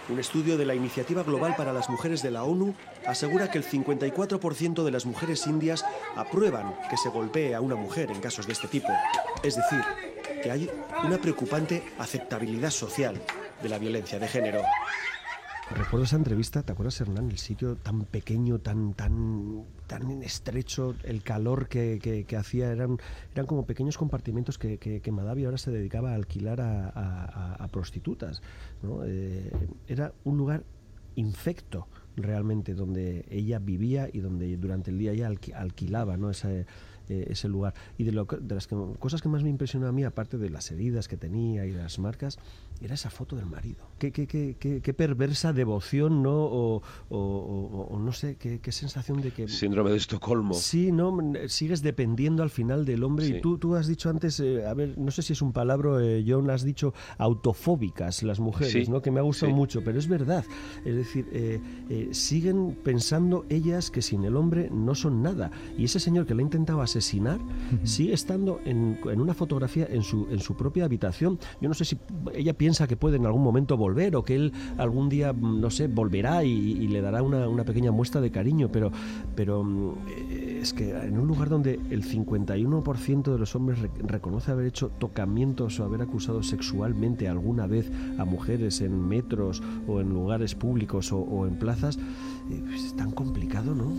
[0.08, 2.74] Un estudio de la Iniciativa Global para las Mujeres de la ONU
[3.06, 8.10] asegura que el 54% de las mujeres indias aprueban que se golpee a una mujer
[8.10, 8.88] en casos de este tipo.
[9.42, 9.82] Es decir,
[10.46, 10.70] que hay
[11.04, 13.20] una preocupante aceptabilidad social
[13.62, 14.60] de la violencia de género.
[15.74, 17.28] Recuerdo esa entrevista, ¿te acuerdas, Hernán?
[17.28, 22.98] El sitio tan pequeño, tan, tan, tan estrecho, el calor que, hacía, eran,
[23.34, 28.40] eran como pequeños compartimentos que, que, Madavi ahora se dedicaba a alquilar a, prostitutas.
[29.04, 29.50] Eh,
[29.88, 30.62] era un lugar
[31.16, 36.30] infecto realmente donde ella vivía y donde durante el día ella alquilaba ¿no?
[36.30, 36.66] Ese,
[37.08, 37.74] eh, ese lugar.
[37.98, 40.70] Y de, lo, de las cosas que más me impresionó a mí, aparte de las
[40.70, 42.38] heridas que tenía y las marcas,
[42.80, 43.88] era esa foto del marido.
[43.98, 46.34] Qué, qué, qué, qué perversa devoción, ¿no?
[46.34, 49.48] O, o, no sé, qué, sensación de que...
[49.48, 50.54] Síndrome de Estocolmo.
[50.54, 51.18] Sí, ¿no?
[51.48, 53.26] Sigues dependiendo al final del hombre.
[53.26, 56.02] Y tú, tú has dicho antes, eh, a ver, no sé si es un palabra,
[56.02, 59.00] eh, John, has dicho autofóbicas las mujeres, ¿no?
[59.00, 60.44] Que me ha gustado mucho, pero es verdad.
[60.84, 65.50] Es decir, eh, siguen pensando ellas que sin el hombre no son nada.
[65.78, 67.38] Y ese señor que le ha intentado asesinar
[67.84, 71.38] sigue estando en, en, una fotografía en su, en su propia habitación.
[71.60, 71.98] Yo no sé si
[72.34, 75.70] ella piensa que puede en algún momento volver o que él algún día, mm, no
[75.70, 78.90] sé, volverá y, le dará una, una, pequeña muestra de cariño, pero,
[79.34, 84.52] pero mm, eh, es que en un lugar donde el 51% de los hombres reconoce
[84.52, 90.10] haber hecho tocamientos o haber acusado sexualmente alguna vez a mujeres en metros o en
[90.10, 91.98] lugares públicos o, en plazas,
[92.50, 93.92] eh, pues es tan complicado, ¿no?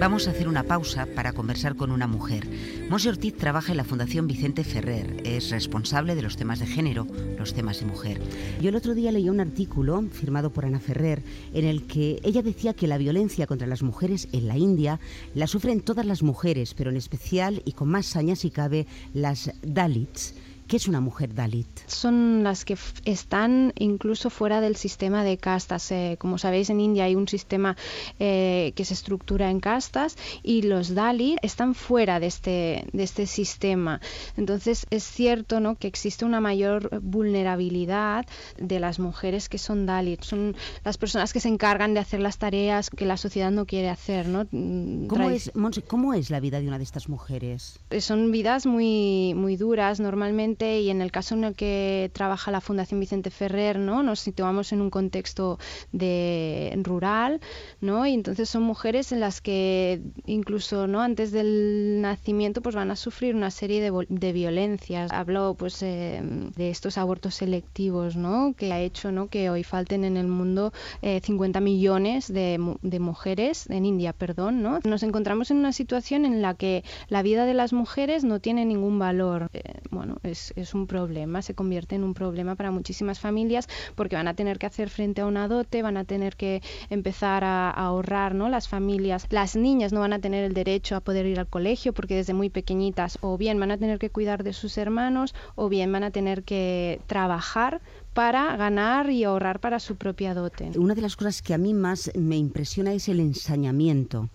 [0.00, 2.46] Vamos a hacer una pausa para conversar con una mujer.
[2.90, 5.22] Monse Ortiz trabaja en la Fundación Vicente Ferrer.
[5.24, 7.06] Es responsable de los temas de género,
[7.38, 8.20] los temas de mujer.
[8.60, 11.22] Yo el otro día leí un artículo firmado por Ana Ferrer
[11.54, 15.00] en el que ella decía que la violencia contra las mujeres en la India
[15.34, 19.52] la sufren todas las mujeres, pero en especial y con más saña si cabe las
[19.62, 20.34] Dalits
[20.66, 21.66] ¿Qué es una mujer Dalit?
[21.86, 25.92] Son las que están incluso fuera del sistema de castas.
[25.92, 27.76] Eh, como sabéis, en India hay un sistema
[28.18, 33.26] eh, que se estructura en castas y los Dalit están fuera de este, de este
[33.26, 34.00] sistema.
[34.38, 35.76] Entonces, es cierto ¿no?
[35.76, 38.24] que existe una mayor vulnerabilidad
[38.56, 40.22] de las mujeres que son Dalit.
[40.22, 43.90] Son las personas que se encargan de hacer las tareas que la sociedad no quiere
[43.90, 44.28] hacer.
[44.28, 44.46] ¿no?
[44.50, 45.52] Mm, ¿Cómo, es,
[45.86, 47.80] ¿Cómo es la vida de una de estas mujeres?
[47.98, 52.60] Son vidas muy, muy duras normalmente y en el caso en el que trabaja la
[52.60, 54.02] Fundación Vicente Ferrer, ¿no?
[54.02, 55.58] Nos situamos en un contexto
[55.92, 57.40] rural,
[57.80, 58.06] ¿no?
[58.06, 61.00] Y entonces son mujeres en las que incluso, ¿no?
[61.00, 65.10] Antes del nacimiento pues van a sufrir una serie de, violencias.
[65.12, 66.20] Hablo pues eh,
[66.56, 68.54] de estos abortos selectivos, ¿no?
[68.56, 69.28] Que ha hecho, ¿no?
[69.28, 74.62] Que hoy falten en el mundo 50 eh, millones de, de mujeres en India, perdón,
[74.62, 74.80] ¿no?
[74.84, 78.64] Nos encontramos en una situación en la que la vida de las mujeres no tiene
[78.64, 79.50] ningún valor.
[79.52, 84.16] Eh, bueno, es es, un problema, se convierte en un problema para muchísimas familias porque
[84.16, 87.70] van a tener que hacer frente a una dote, van a tener que empezar a,
[87.70, 88.48] ahorrar, ¿no?
[88.48, 91.92] Las familias, las niñas no van a tener el derecho a poder ir al colegio
[91.92, 95.68] porque desde muy pequeñitas o bien van a tener que cuidar de sus hermanos o
[95.68, 97.80] bien van a tener que trabajar
[98.12, 100.70] para ganar y ahorrar para su propia dote.
[100.76, 104.30] Una de las cosas que a mí más me impresiona es el ensañamiento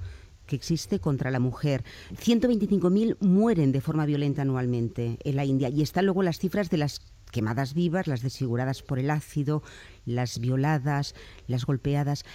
[0.50, 1.86] que existe contra la mujer.
[2.16, 6.78] 125.000 mueren de forma violenta anualmente en la India y están luego las cifras de
[6.78, 9.62] las quemadas vivas, las desfiguradas por el ácido,
[10.06, 11.14] las violadas,
[11.46, 12.26] las golpeadas.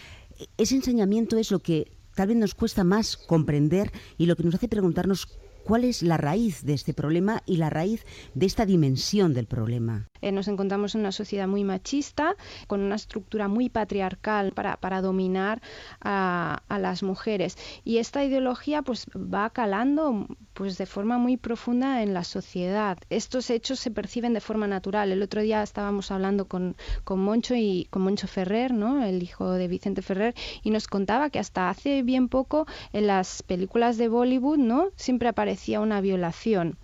[0.57, 4.55] Ese ensañamiento es lo que tal vez nos cuesta más comprender y lo que nos
[4.55, 5.27] hace preguntarnos
[5.65, 10.07] cuál es la raíz de este problema y la raíz de esta dimensión del problema.
[10.25, 12.35] Eh, nos encontramos en una sociedad muy machista,
[12.67, 15.61] con una estructura muy patriarcal para, para dominar
[16.01, 17.59] a, a, las mujeres.
[17.85, 22.97] Y esta ideología pues va calando pues de forma muy profunda en la sociedad.
[23.11, 25.13] Estos hechos se perciben de forma natural.
[25.13, 29.05] El otro día estábamos hablando con, con Moncho y con Moncho Ferrer, ¿no?
[29.05, 33.43] el hijo de Vicente Ferrer, y nos contaba que hasta hace bien poco en las
[33.43, 34.89] películas de Bollywood ¿no?
[34.97, 36.79] siempre aparecía una violación.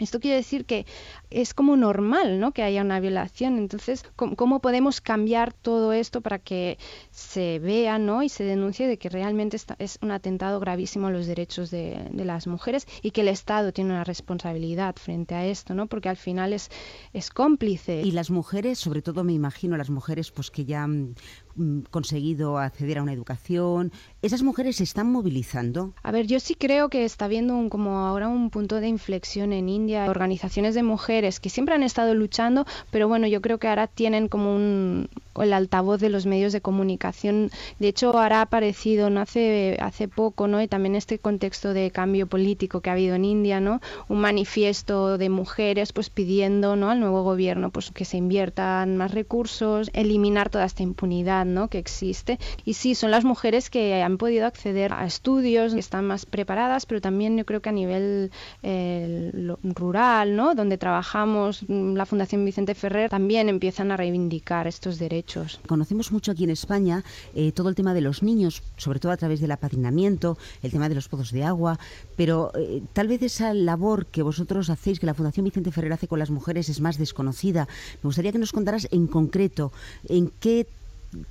[0.00, 0.86] Esto quiere decir que
[1.30, 2.52] es como normal ¿no?
[2.52, 3.58] que haya una violación.
[3.58, 6.78] Entonces, ¿cómo, podemos cambiar todo esto para que
[7.10, 8.22] se vea ¿no?
[8.22, 12.46] y se denuncie de que realmente es un atentado gravísimo a los derechos de, las
[12.46, 15.86] mujeres y que el Estado tiene una responsabilidad frente a esto, ¿no?
[15.86, 16.70] porque al final es,
[17.12, 18.02] es cómplice.
[18.02, 21.14] Y las mujeres, sobre todo me imagino las mujeres pues que ya han
[21.54, 25.94] mm, conseguido acceder a una educación, ¿esas mujeres se están movilizando?
[26.02, 29.52] A ver, yo sí creo que está habiendo un, como ahora un punto de inflexión
[29.52, 30.06] en India.
[30.08, 34.28] Organizaciones de mujeres que siempre han estado luchando, pero bueno, yo creo que ahora tienen
[34.28, 35.08] como un,
[35.42, 37.50] el altavoz de los medios de comunicación.
[37.78, 40.62] De hecho, ahora ha aparecido no hace, hace poco, ¿no?
[40.62, 43.80] y también este contexto de cambio político que ha habido en India, ¿no?
[44.08, 46.90] un manifiesto de mujeres pues pidiendo ¿no?
[46.90, 51.68] al nuevo gobierno pues que se inviertan más recursos, eliminar toda esta impunidad ¿no?
[51.68, 52.38] que existe.
[52.64, 57.00] Y sí, son las mujeres que han podido acceder a estudios, están más preparadas, pero
[57.00, 58.30] también yo creo que a nivel
[58.62, 60.54] eh, rural, ¿no?
[60.54, 60.78] donde
[61.14, 65.60] mm, la Fundación Vicente Ferrer, también empiezan a reivindicar estos derechos.
[65.66, 69.16] Conocemos mucho aquí en España eh, todo el tema de los niños, sobre todo a
[69.16, 71.78] través del apadrinamiento, el tema de los pozos de agua,
[72.16, 76.08] pero eh, tal vez esa labor que vosotros hacéis, que la Fundación Vicente Ferrer hace
[76.08, 77.68] con las mujeres, es más desconocida.
[78.02, 79.72] Me gustaría que nos contaras en concreto
[80.08, 80.66] en qué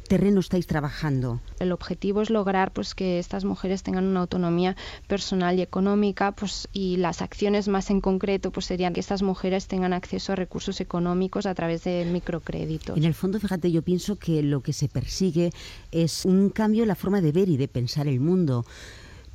[0.08, 1.42] terreno estáis trabajando?
[1.60, 4.76] El objetivo es lograr pues que estas mujeres tengan una autonomía
[5.08, 9.68] personal y económica, pues y las acciones más en concreto pues serían que estas mujeres
[9.68, 12.98] tengan acceso a recursos económicos a través de microcréditos.
[12.98, 15.52] En el fondo, fíjate, yo pienso que lo que se persigue
[15.92, 18.66] es un cambio en la forma de ver y de pensar el mundo.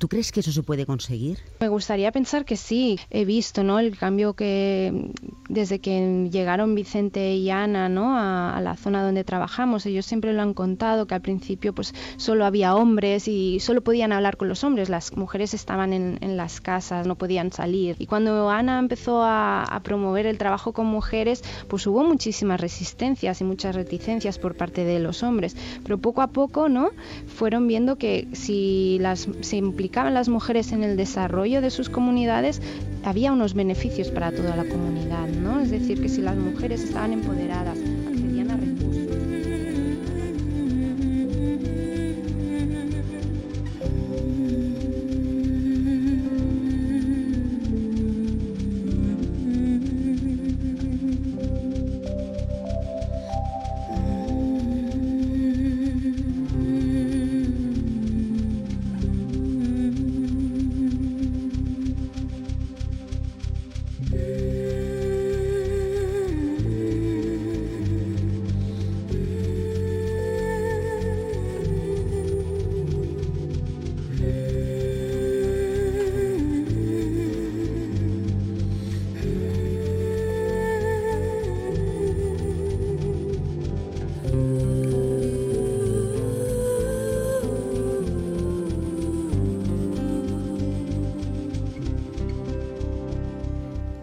[0.03, 1.39] ¿Tú crees que eso se puede conseguir?
[1.61, 2.99] Me gustaría pensar que sí.
[3.09, 3.79] He visto ¿no?
[3.79, 5.13] el cambio que
[5.49, 8.19] desde que llegaron Vicente y Ana ¿no?
[8.19, 12.45] a, la zona donde trabajamos, ellos siempre lo han contado, que al principio pues solo
[12.45, 14.89] había hombres y solo podían hablar con los hombres.
[14.89, 17.95] Las mujeres estaban en, las casas, no podían salir.
[18.01, 23.41] Y cuando Ana empezó a, a promover el trabajo con mujeres, pues hubo muchísimas resistencias
[23.41, 25.57] y muchas reticencias por parte de los hombres.
[25.85, 26.91] Pero poco a poco ¿no?
[27.29, 29.57] fueron viendo que si las se
[29.93, 32.61] las mujeres en el desarrollo de sus comunidades,
[33.05, 35.61] había unos beneficios para toda la comunidad, ¿no?
[35.61, 37.79] Es decir, que si las mujeres estaban empoderadas,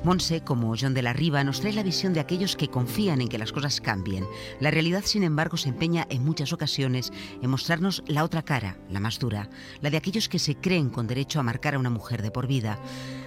[0.10, 3.28] Monse, como John de la Riva, nos trae la visión de aquellos que confían en
[3.28, 4.26] que las cosas cambien.
[4.60, 9.00] La realidad, sin embargo, se empeña en muchas ocasiones en mostrarnos la otra cara, la
[9.00, 12.24] más dura, la de aquellos que se creen con derecho a marcar a una mujer
[12.24, 12.80] de por vida.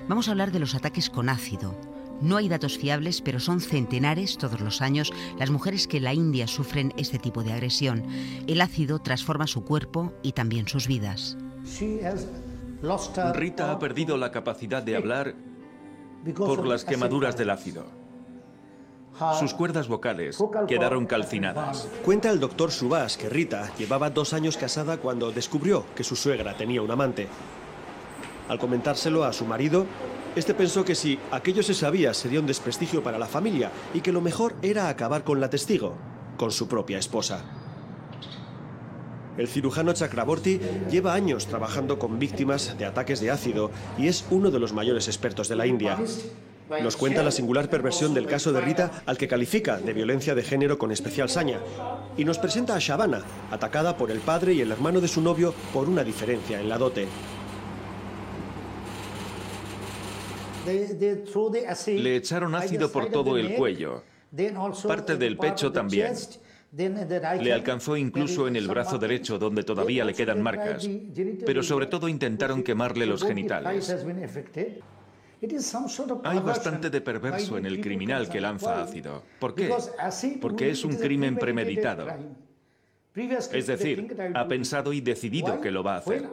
[0.08, 1.78] Vamos a hablar de los ataques con ácido.
[2.20, 6.14] No hay datos fiables, pero son centenares todos los años las mujeres que en la
[6.14, 8.02] India sufren este tipo de agresión.
[8.48, 11.36] El ácido transforma su cuerpo y también sus vidas.
[13.34, 15.51] Rita ha perdido la capacidad de hablar
[16.36, 17.84] por las quemaduras del ácido.
[19.38, 21.88] Sus cuerdas vocales quedaron calcinadas.
[22.04, 26.56] Cuenta el doctor Subas que Rita llevaba dos años casada cuando descubrió que su suegra
[26.56, 27.28] tenía un amante.
[28.48, 29.86] Al comentárselo a su marido,
[30.34, 34.12] este pensó que si aquello se sabía sería un desprestigio para la familia y que
[34.12, 35.94] lo mejor era acabar con la testigo,
[36.36, 37.61] con su propia esposa.
[39.38, 44.50] El cirujano Chakraborty lleva años trabajando con víctimas de ataques de ácido y es uno
[44.50, 45.98] de los mayores expertos de la India.
[46.82, 50.42] Nos cuenta la singular perversión del caso de Rita, al que califica de violencia de
[50.42, 51.60] género con especial saña.
[52.16, 55.54] Y nos presenta a Shabana, atacada por el padre y el hermano de su novio
[55.72, 57.08] por una diferencia en la dote.
[60.66, 64.02] Le echaron ácido por todo el cuello,
[64.86, 66.14] parte del pecho también.
[66.72, 70.88] Le alcanzó incluso en el brazo derecho, donde todavía le quedan marcas,
[71.44, 73.94] pero sobre todo intentaron quemarle los genitales.
[76.24, 79.22] Hay bastante de perverso en el criminal que lanza ácido.
[79.38, 79.70] ¿Por qué?
[80.40, 82.06] Porque es un crimen premeditado.
[83.14, 86.28] Es decir, ha pensado y decidido que lo va a hacer.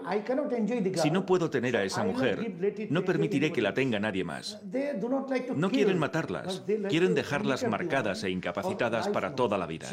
[0.96, 4.62] Si no puedo tener a esa mujer, no permitiré que la tenga nadie más.
[5.56, 9.88] No quieren matarlas, quieren dejarlas marcadas e incapacitadas para toda la vida.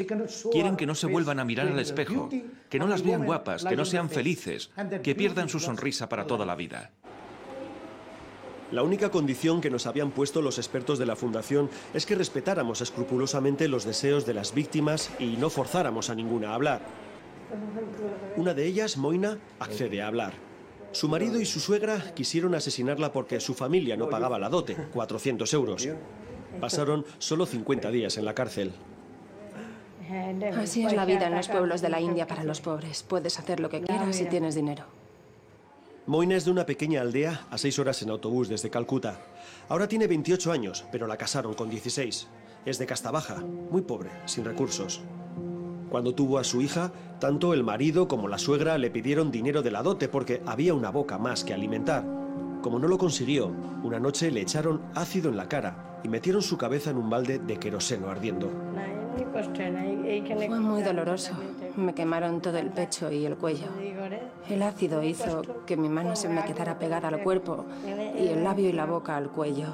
[0.51, 2.29] Quieren que no se vuelvan a mirar al espejo,
[2.69, 4.71] que no las vean guapas, que no sean felices,
[5.03, 6.91] que pierdan su sonrisa para toda la vida.
[8.71, 12.81] La única condición que nos habían puesto los expertos de la Fundación es que respetáramos
[12.81, 16.81] escrupulosamente los deseos de las víctimas y no forzáramos a ninguna a hablar.
[18.35, 20.33] Una de ellas, Moina, accede a hablar.
[20.91, 25.53] Su marido y su suegra quisieron asesinarla porque su familia no pagaba la dote, 400
[25.53, 25.87] euros.
[26.59, 28.73] Pasaron solo 50 días en la cárcel.
[30.57, 33.03] Así es la vida en los pueblos de la India para los pobres.
[33.03, 34.85] Puedes hacer lo que quieras si tienes dinero.
[36.07, 39.19] Moina es de una pequeña aldea a seis horas en autobús desde Calcuta.
[39.67, 42.29] Ahora tiene 28 años, pero la casaron con 16.
[42.65, 45.01] Es de casta baja, muy pobre, sin recursos.
[45.89, 49.71] Cuando tuvo a su hija, tanto el marido como la suegra le pidieron dinero de
[49.71, 52.05] la dote porque había una boca más que alimentar.
[52.61, 53.51] Como no lo consiguió,
[53.83, 57.37] una noche le echaron ácido en la cara y metieron su cabeza en un balde
[57.39, 58.49] de queroseno ardiendo.
[60.47, 61.33] Fue muy doloroso.
[61.75, 63.67] Me quemaron todo el pecho y el cuello.
[64.49, 68.69] El ácido hizo que mi mano se me quedara pegada al cuerpo y el labio
[68.69, 69.67] y la boca al cuello.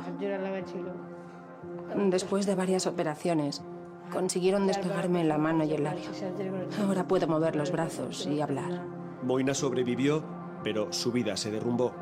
[1.96, 3.62] Después de varias operaciones,
[4.12, 6.10] consiguieron despegarme la mano y el labio.
[6.82, 8.82] Ahora puedo mover los brazos y hablar.
[9.24, 10.24] Moina sobrevivió,
[10.64, 11.94] pero su vida se derrumbó.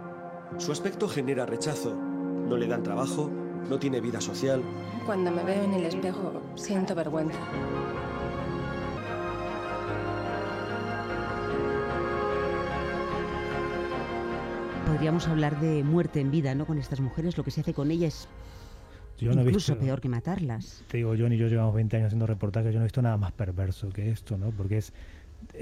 [0.58, 1.94] Su aspecto genera rechazo.
[1.94, 3.30] No le dan trabajo,
[3.70, 4.62] no tiene vida social.
[5.06, 7.40] Cuando me veo en el espejo, siento vergüenza.
[14.86, 16.66] Podríamos hablar de muerte en vida, ¿no?
[16.66, 18.28] Con estas mujeres, lo que se hace con ellas
[19.30, 20.84] es incluso peor que matarlas.
[20.88, 23.18] Te digo, John y yo llevamos 20 años haciendo reportajes, yo no he visto nada
[23.18, 24.52] más perverso que esto, ¿no?
[24.52, 24.94] Porque es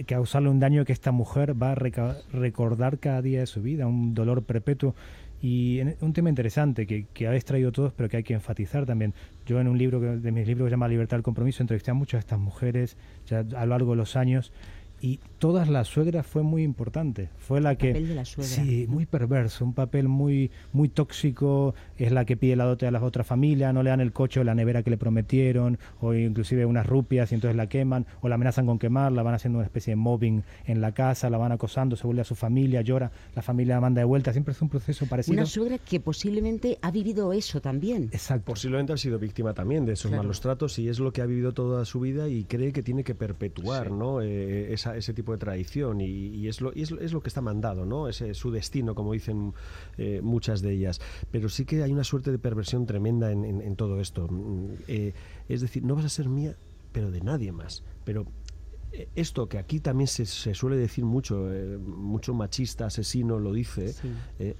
[0.05, 4.13] causarle un daño que esta mujer va a recordar cada día de su vida, un
[4.13, 4.95] dolor perpetuo.
[5.41, 9.13] Y un tema interesante que, que habéis traído todos, pero que hay que enfatizar también.
[9.45, 11.93] Yo en un libro de mis libros que se llama Libertad del Compromiso entrevisté a
[11.93, 14.51] muchas de estas mujeres ya a lo largo de los años
[15.01, 17.29] y todas la suegra fue muy importante.
[17.37, 18.53] Fue la que papel de la suegra.
[18.53, 22.91] sí, muy perverso, un papel muy muy tóxico, es la que pide la dote a
[22.91, 26.13] las otras familias, no le dan el coche o la nevera que le prometieron o
[26.13, 29.59] inclusive unas rupias y entonces la queman o la amenazan con quemar, la van haciendo
[29.59, 32.81] una especie de mobbing en la casa, la van acosando, se vuelve a su familia,
[32.81, 35.37] llora, la familia la manda de vuelta, siempre es un proceso parecido.
[35.37, 38.09] Una suegra que posiblemente ha vivido eso también.
[38.11, 38.45] Exacto.
[38.45, 41.53] Posiblemente ha sido víctima también de esos malos tratos y es lo que ha vivido
[41.53, 44.21] toda su vida y cree que tiene que perpetuar, ¿no?
[44.21, 48.07] Eh, esa ese tipo de tradición y, es, lo, es, lo que está mandado, ¿no?
[48.07, 49.53] Ese es su destino, como dicen
[49.97, 50.99] eh, muchas de ellas.
[51.31, 54.27] Pero sí que hay una suerte de perversión tremenda en, todo esto.
[54.29, 55.13] Mm, eh,
[55.47, 56.55] es decir, no vas a ser mía,
[56.91, 57.83] pero de nadie más.
[58.03, 58.25] Pero
[58.91, 61.47] eh, esto que aquí también se, suele decir mucho,
[61.85, 63.93] mucho machista, asesino lo dice,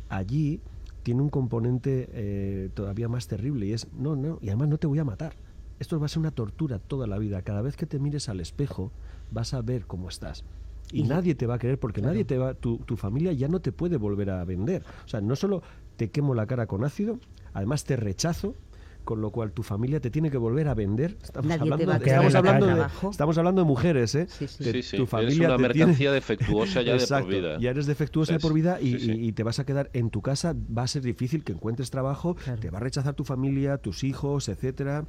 [0.09, 0.61] allí
[1.03, 4.99] tiene un componente todavía más terrible y es, no, no, y además no te voy
[4.99, 5.35] a matar.
[5.79, 7.41] Esto va a ser una tortura toda la vida.
[7.41, 8.91] Cada vez que te mires al espejo,
[9.31, 10.43] vas a ver cómo estás.
[10.91, 13.59] Y, nadie te va a querer porque nadie te va, tu, tu familia ya no
[13.59, 14.83] te puede volver a vender.
[15.05, 15.61] O sea, no solo
[15.97, 17.19] te quemo la cara con ácido,
[17.53, 18.55] además te rechazo,
[19.03, 21.17] con lo cual tu familia te tiene que volver a vender.
[21.23, 24.27] Estamos hablando, de, estamos, hablando de, estamos hablando de mujeres, ¿eh?
[24.29, 24.97] Sí, sí.
[24.97, 27.57] tu familia es una mercancía defectuosa ya de por vida.
[27.59, 30.55] Ya eres defectuosa de por vida y, te vas a quedar en tu casa.
[30.55, 34.47] Va a ser difícil que encuentres trabajo, te va a rechazar tu familia, tus hijos,
[34.47, 35.05] etcétera.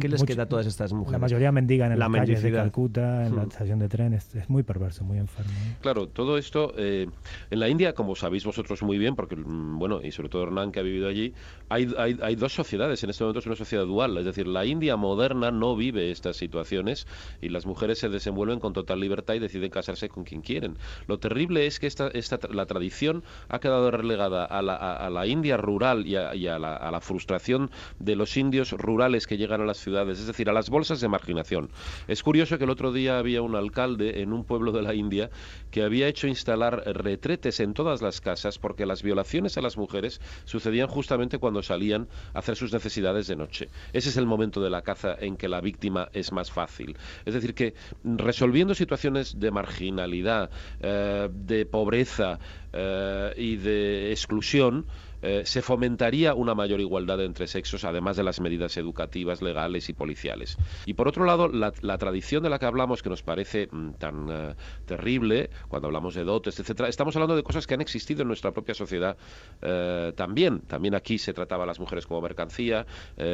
[0.00, 1.12] ¿Qué les queda a todas estas mujeres?
[1.12, 3.48] La mayoría mendigan en la las calles de Calcuta, en la hmm.
[3.48, 4.12] estación de tren.
[4.12, 5.52] Es, muy perverso, muy enfermo.
[5.80, 7.08] Claro, todo esto eh,
[7.50, 10.72] en la India, como sabéis vosotros muy bien, porque, mm, bueno, y sobre todo Hernán
[10.72, 11.34] que ha vivido allí,
[11.68, 13.02] hay, hay, hay, dos sociedades.
[13.04, 14.16] En este momento es una sociedad dual.
[14.18, 17.06] Es decir, la India moderna no vive estas situaciones
[17.40, 20.76] y las mujeres se desenvuelven con total libertad y deciden casarse con quien quieren.
[21.06, 25.26] Lo terrible es que esta, esta, la tradición ha quedado relegada a la, a, la
[25.26, 29.36] India rural y, a, y a, la, a la frustración de los indios rurales que
[29.36, 31.70] llegan a las ciudades, es decir, a las bolsas de marginación.
[32.06, 35.30] Es curioso que el otro día había un alcalde en un pueblo de la India
[35.70, 40.20] que había hecho instalar retretes en todas las casas porque las violaciones a las mujeres
[40.44, 43.68] sucedían justamente cuando salían a hacer sus necesidades de noche.
[43.92, 46.96] Ese es el momento de la caza en que la víctima es más fácil.
[47.24, 47.74] Es decir, que
[48.04, 50.50] resolviendo situaciones de marginalidad,
[50.80, 52.38] eh, de pobreza
[52.72, 54.86] eh, y de exclusión,
[55.22, 59.92] eh, se fomentaría una mayor igualdad entre sexos, además de las medidas educativas, legales y
[59.92, 60.56] policiales.
[60.86, 64.28] Y por otro lado, la, tradición de la que hablamos, que nos parece mm, tan
[64.30, 64.54] eh,
[64.86, 68.52] terrible, cuando hablamos de dotes, etcétera, estamos hablando de cosas que han existido en nuestra
[68.52, 69.16] propia sociedad
[69.60, 70.60] eh, también.
[70.60, 72.86] También aquí se trataba a las mujeres como mercancía,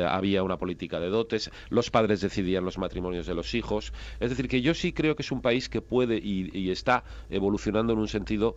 [0.09, 3.93] había una política de dotes, los padres decidían los matrimonios de los hijos.
[4.21, 7.05] Es decir, que yo sí creo que es un país que puede y, y está
[7.31, 8.57] evolucionando en un sentido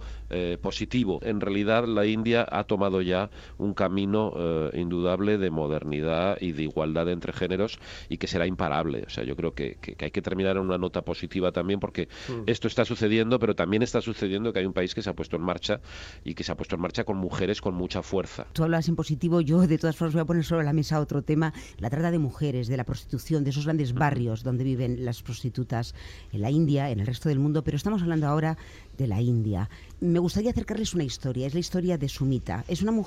[0.62, 1.20] positivo.
[1.24, 3.17] En realidad, la India ha tomado ya
[3.58, 9.04] un camino eh, indudable de modernidad y de igualdad entre géneros y que será imparable.
[9.08, 12.44] O sea, yo creo que, hay que terminar en una nota positiva también porque mm.
[12.48, 15.36] esto está sucediendo, pero también está sucediendo que hay un país que se ha puesto
[15.36, 15.80] en marcha
[16.24, 18.46] y que se ha puesto en marcha con mujeres con mucha fuerza.
[18.54, 21.22] Tú hablas en positivo, yo de todas formas voy a poner sobre la mesa otro
[21.22, 23.98] tema, la trata de mujeres, de la prostitución, de esos grandes mm.
[23.98, 25.96] barrios donde viven las prostitutas
[26.32, 28.58] en la India, en el resto del mundo, pero estamos hablando ahora
[28.98, 29.70] de la India.
[30.00, 32.64] Me gustaría acercarles una historia, es la historia de Sumita.
[32.68, 33.07] Es una mujer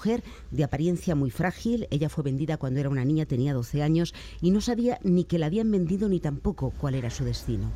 [0.51, 4.51] de apariencia muy frágil, ella fue vendida cuando era una niña, tenía 12 años y
[4.51, 7.71] no sabía ni que la habían vendido ni tampoco cuál era su destino.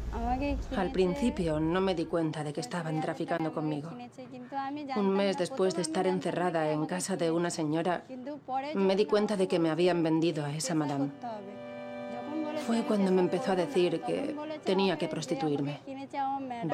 [0.76, 3.90] Al principio no me di cuenta de que estaban traficando conmigo.
[4.96, 8.04] Un mes después de estar encerrada en casa de una señora,
[8.74, 11.10] me di cuenta de que me habían vendido a esa madame.
[12.66, 14.34] Fue cuando me empezó a decir que
[14.64, 15.80] tenía que prostituirme.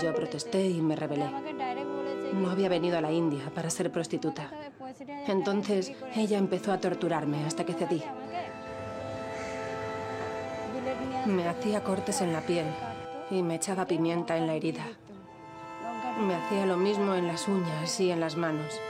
[0.01, 1.29] Yo protesté y me rebelé.
[2.33, 4.51] No había venido a la India para ser prostituta.
[5.27, 8.03] Entonces ella empezó a torturarme hasta que cedí.
[11.27, 12.67] Me hacía cortes en la piel
[13.31, 14.87] y me echaba pimienta en la herida.
[16.21, 18.81] Me hacía lo mismo en las uñas y en las manos.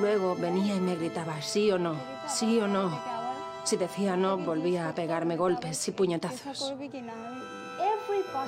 [0.00, 1.96] Luego venía y me gritaba sí o no,
[2.26, 3.17] sí o no.
[3.68, 6.74] Si decía no, volvía a pegarme golpes y puñetazos.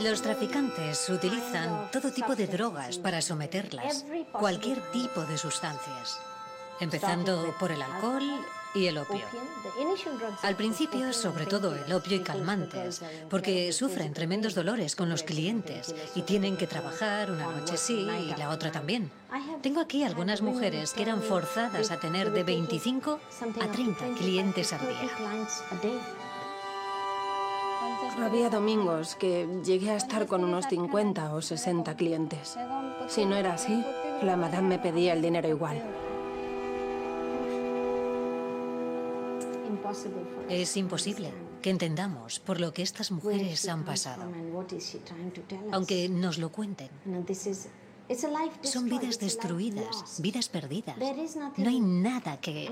[0.00, 6.18] Los traficantes utilizan todo tipo de drogas para someterlas, cualquier tipo de sustancias,
[6.80, 8.22] empezando por el alcohol
[8.74, 9.24] y el opio.
[10.42, 15.94] Al principio, sobre todo el opio y calmantes, porque sufren tremendos dolores con los clientes
[16.14, 19.10] y tienen que trabajar una noche sí y la otra también.
[19.62, 23.20] Tengo aquí algunas mujeres que eran forzadas a tener de 25
[23.60, 25.10] a 30 clientes al día.
[28.22, 32.56] Había domingos que llegué a estar con unos 50 o 60 clientes.
[33.08, 33.82] Si no era así,
[34.22, 35.82] la madame me pedía el dinero igual.
[40.48, 44.24] Es imposible que entendamos por lo que estas mujeres han pasado,
[45.72, 46.88] aunque nos lo cuenten.
[48.62, 50.96] Son vidas destruidas, vidas perdidas.
[51.56, 52.68] No hay nada que...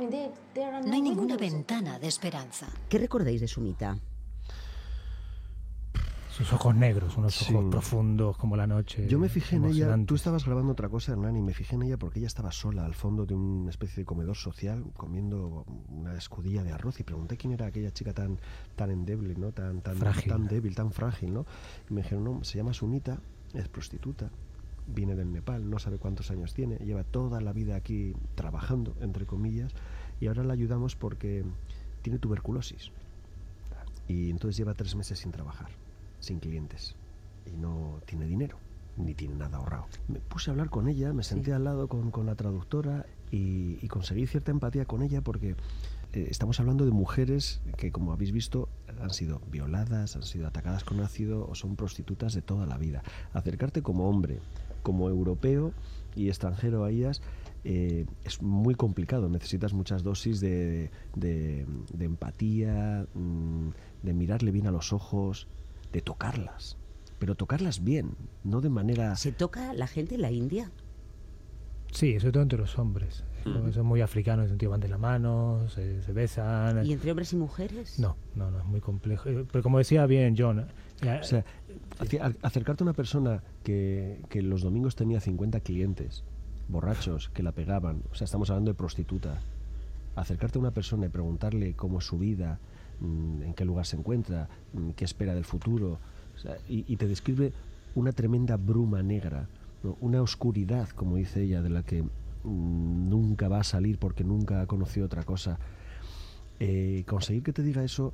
[0.84, 2.66] No hay ninguna ventana de esperanza.
[2.88, 3.98] ¿Qué recordáis de Sumita?
[6.38, 9.08] Sus ojos negros, unos ojos profundos como la noche.
[9.08, 11.82] Yo me fijé en ella, tú estabas grabando otra cosa, Hernán, y me fijé en
[11.82, 16.16] ella porque ella estaba sola al fondo de una especie de comedor social comiendo una
[16.16, 18.38] escudilla de arroz y pregunté quién era aquella chica tan,
[18.76, 19.50] tan endeble, ¿no?
[19.50, 21.34] tan, tan, tan débil, tan frágil.
[21.34, 21.44] ¿no?
[21.90, 23.18] Y me dijeron, no, se llama Sunita,
[23.52, 24.30] es prostituta,
[24.86, 29.26] viene del Nepal, no sabe cuántos años tiene, lleva toda la vida aquí trabajando, entre
[29.26, 29.72] comillas,
[30.20, 31.44] y ahora la ayudamos porque
[32.02, 32.92] tiene tuberculosis.
[34.06, 35.70] Y entonces lleva tres meses sin trabajar
[36.20, 36.96] sin clientes
[37.46, 38.58] y no tiene dinero
[38.96, 39.86] ni tiene nada ahorrado.
[40.08, 43.78] Me puse a hablar con ella, me senté al lado con, con la traductora y,
[43.80, 45.54] y, conseguí cierta empatía con ella porque
[46.12, 48.68] eh, estamos hablando de mujeres que, como habéis visto,
[49.00, 53.02] han sido violadas, han sido atacadas con ácido o son prostitutas de toda la vida.
[53.32, 54.40] Acercarte como hombre,
[54.82, 55.72] como europeo
[56.16, 57.20] y extranjero a ellas
[57.64, 59.28] eh, es muy complicado.
[59.28, 63.68] Necesitas muchas dosis de, de, de empatía, mmm,
[64.02, 65.46] de mirarle bien a los ojos,
[65.92, 66.76] de tocarlas,
[67.18, 69.16] pero tocarlas bien, no de manera...
[69.16, 70.70] ¿Se toca la gente en la India?
[71.92, 73.24] Sí, sobre todo entre los hombres.
[73.44, 73.72] Mm.
[73.72, 76.84] Son muy africanos, en el sentido van de la mano, se, se, besan.
[76.84, 77.98] ¿Y entre hombres y mujeres?
[77.98, 79.28] No, no, no, es muy complejo.
[79.28, 80.66] Eh, pero como decía bien John...
[81.02, 81.44] Eh, o sea,
[82.42, 86.24] acercarte a una persona que, que los domingos tenía 50 clientes,
[86.68, 89.38] borrachos, que la pegaban, o sea, estamos hablando de prostituta,
[90.16, 92.58] acercarte a una persona y preguntarle cómo es su vida,
[93.00, 95.98] en qué lugar se encuentra, mm, qué espera del futuro,
[96.34, 97.52] o sea, y, y, te describe
[97.94, 99.48] una tremenda bruma negra,
[99.82, 99.96] ¿no?
[100.00, 104.60] una oscuridad, como dice ella, de la que mmm, nunca va a salir porque nunca
[104.60, 105.58] ha conocido otra cosa.
[106.60, 108.12] Eh, conseguir que te diga eso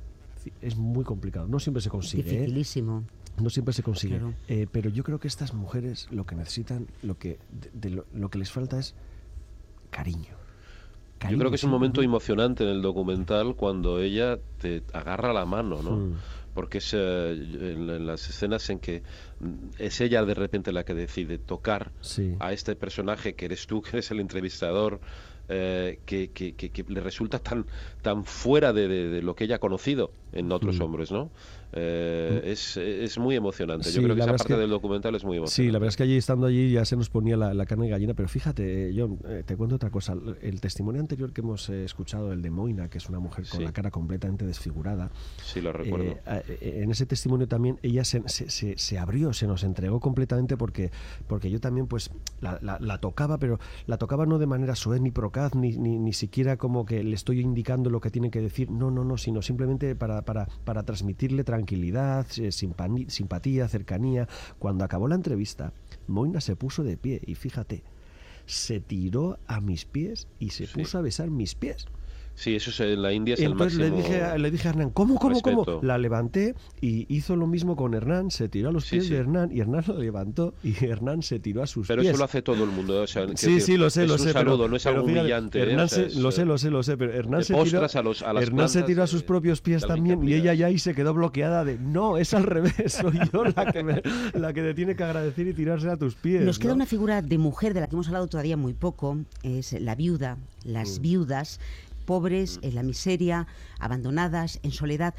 [0.61, 1.47] es muy complicado.
[1.47, 2.29] No siempre se consigue.
[2.29, 2.39] ¿eh?
[2.39, 2.99] Dificilísimo.
[2.99, 3.41] ¿eh?
[3.41, 4.17] No siempre se consigue.
[4.17, 4.33] Claro.
[4.47, 8.05] Eh, pero yo creo que estas mujeres lo que necesitan, lo que, de, de lo,
[8.13, 8.95] lo que les falta es
[9.89, 10.44] cariño.
[11.29, 15.45] Yo creo que es un momento emocionante en el documental cuando ella te agarra la
[15.45, 15.91] mano, ¿no?
[15.91, 16.13] Mm.
[16.53, 19.03] Porque es eh, en, en, las escenas en que
[19.77, 22.35] es ella de repente la que decide tocar sí.
[22.39, 24.99] a este personaje que eres tú, que eres el entrevistador,
[25.47, 27.67] eh, que, que, que, que, le resulta tan,
[28.01, 30.81] tan fuera de, de, de, lo que ella ha conocido en otros mm.
[30.81, 31.29] hombres, ¿no?
[31.73, 33.89] Eh, es, es, muy emocionante.
[33.89, 35.55] Sí, Yo creo que esa parte es que, del documental es muy emocionante.
[35.55, 37.85] Sí, la verdad es que allí estando allí ya se nos ponía la, la carne
[37.85, 40.15] de gallina, pero fíjate, John, eh, te cuento otra cosa.
[40.41, 43.59] El testimonio anterior que hemos eh, escuchado, el de Moina, que es una mujer con
[43.59, 43.65] sí.
[43.65, 45.11] la cara completamente desfigurada.
[45.43, 46.17] Sí, lo recuerdo.
[46.25, 50.57] Eh, en ese testimonio también ella se, se, se, se, abrió, se nos entregó completamente
[50.57, 50.91] porque,
[51.27, 52.11] porque yo también pues
[52.41, 55.97] la, la, la tocaba, pero la tocaba no de manera suave ni procaz, ni, ni,
[55.97, 58.71] ni siquiera como que le estoy indicando lo que tiene que decir.
[58.71, 64.27] No, no, no, sino simplemente para, para, para transmitirle tranquilidad, eh, simpatía, cercanía.
[64.59, 65.71] Cuando acabó la entrevista,
[66.07, 67.83] Moina se puso de pie y fíjate,
[68.45, 70.73] se tiró a mis pies y se sí.
[70.73, 71.87] puso a besar mis pies.
[72.37, 74.67] Sí, eso es, en la India es y el entonces máximo le dije, le dije
[74.67, 75.63] a Hernán, ¿cómo, cómo, respeto.
[75.65, 75.79] cómo?
[75.83, 79.13] La levanté y hizo lo mismo con Hernán, se tiró a los Sí, pies sí.
[79.13, 82.11] de Hernán y Hernán lo levantó y Hernán se tiró a sus Pero pies.
[82.11, 83.01] eso lo hace todo el mundo.
[83.03, 84.33] o sea, Sí, decir, sí, lo sé, es lo un sé.
[84.33, 85.59] saludo, pero, no es pero algo fíjate, humillante.
[85.59, 85.61] ¿eh?
[85.63, 87.53] Hernán O sea, se- es, lo sé, eh, lo sé, lo sé, pero Hernán se
[87.53, 90.33] tiró, postras a los- a las Hernán se tiró a sus propios pies también y
[90.33, 93.81] ella ya ahí se quedó bloqueada de no, es al revés, soy yo la que,
[93.81, 94.01] me-
[94.33, 96.41] la que te tiene que agradecer y tirarse a tus pies.
[96.43, 96.75] Nos queda ¿no?
[96.75, 100.37] una figura de mujer de la que hemos hablado todavía muy poco, es la viuda,
[100.65, 101.59] las viudas,
[102.05, 103.47] pobres, en la miseria,
[103.79, 105.15] abandonadas, en soledad.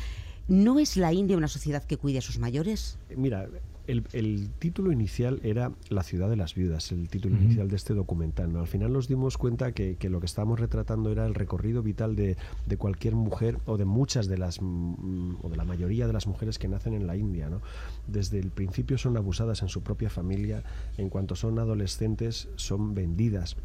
[0.49, 2.99] ¿No es la India una sociedad que cuide a sus mayores?
[3.17, 3.49] Mira,
[3.87, 7.95] el, el título inicial era La ciudad de las viudas, el título inicial de este
[7.95, 8.53] documental.
[8.53, 8.61] ¿no?
[8.61, 12.17] Al final nos dimos cuenta que, que lo que estábamos retratando era el recorrido vital
[12.17, 16.13] de, de cualquier mujer o de muchas de las, mm, o de la mayoría de
[16.13, 17.49] las mujeres que nacen en la India.
[17.49, 17.61] ¿no?
[18.07, 20.63] Desde el principio son abusadas en su propia familia,
[20.97, 23.57] en cuanto son adolescentes son vendidas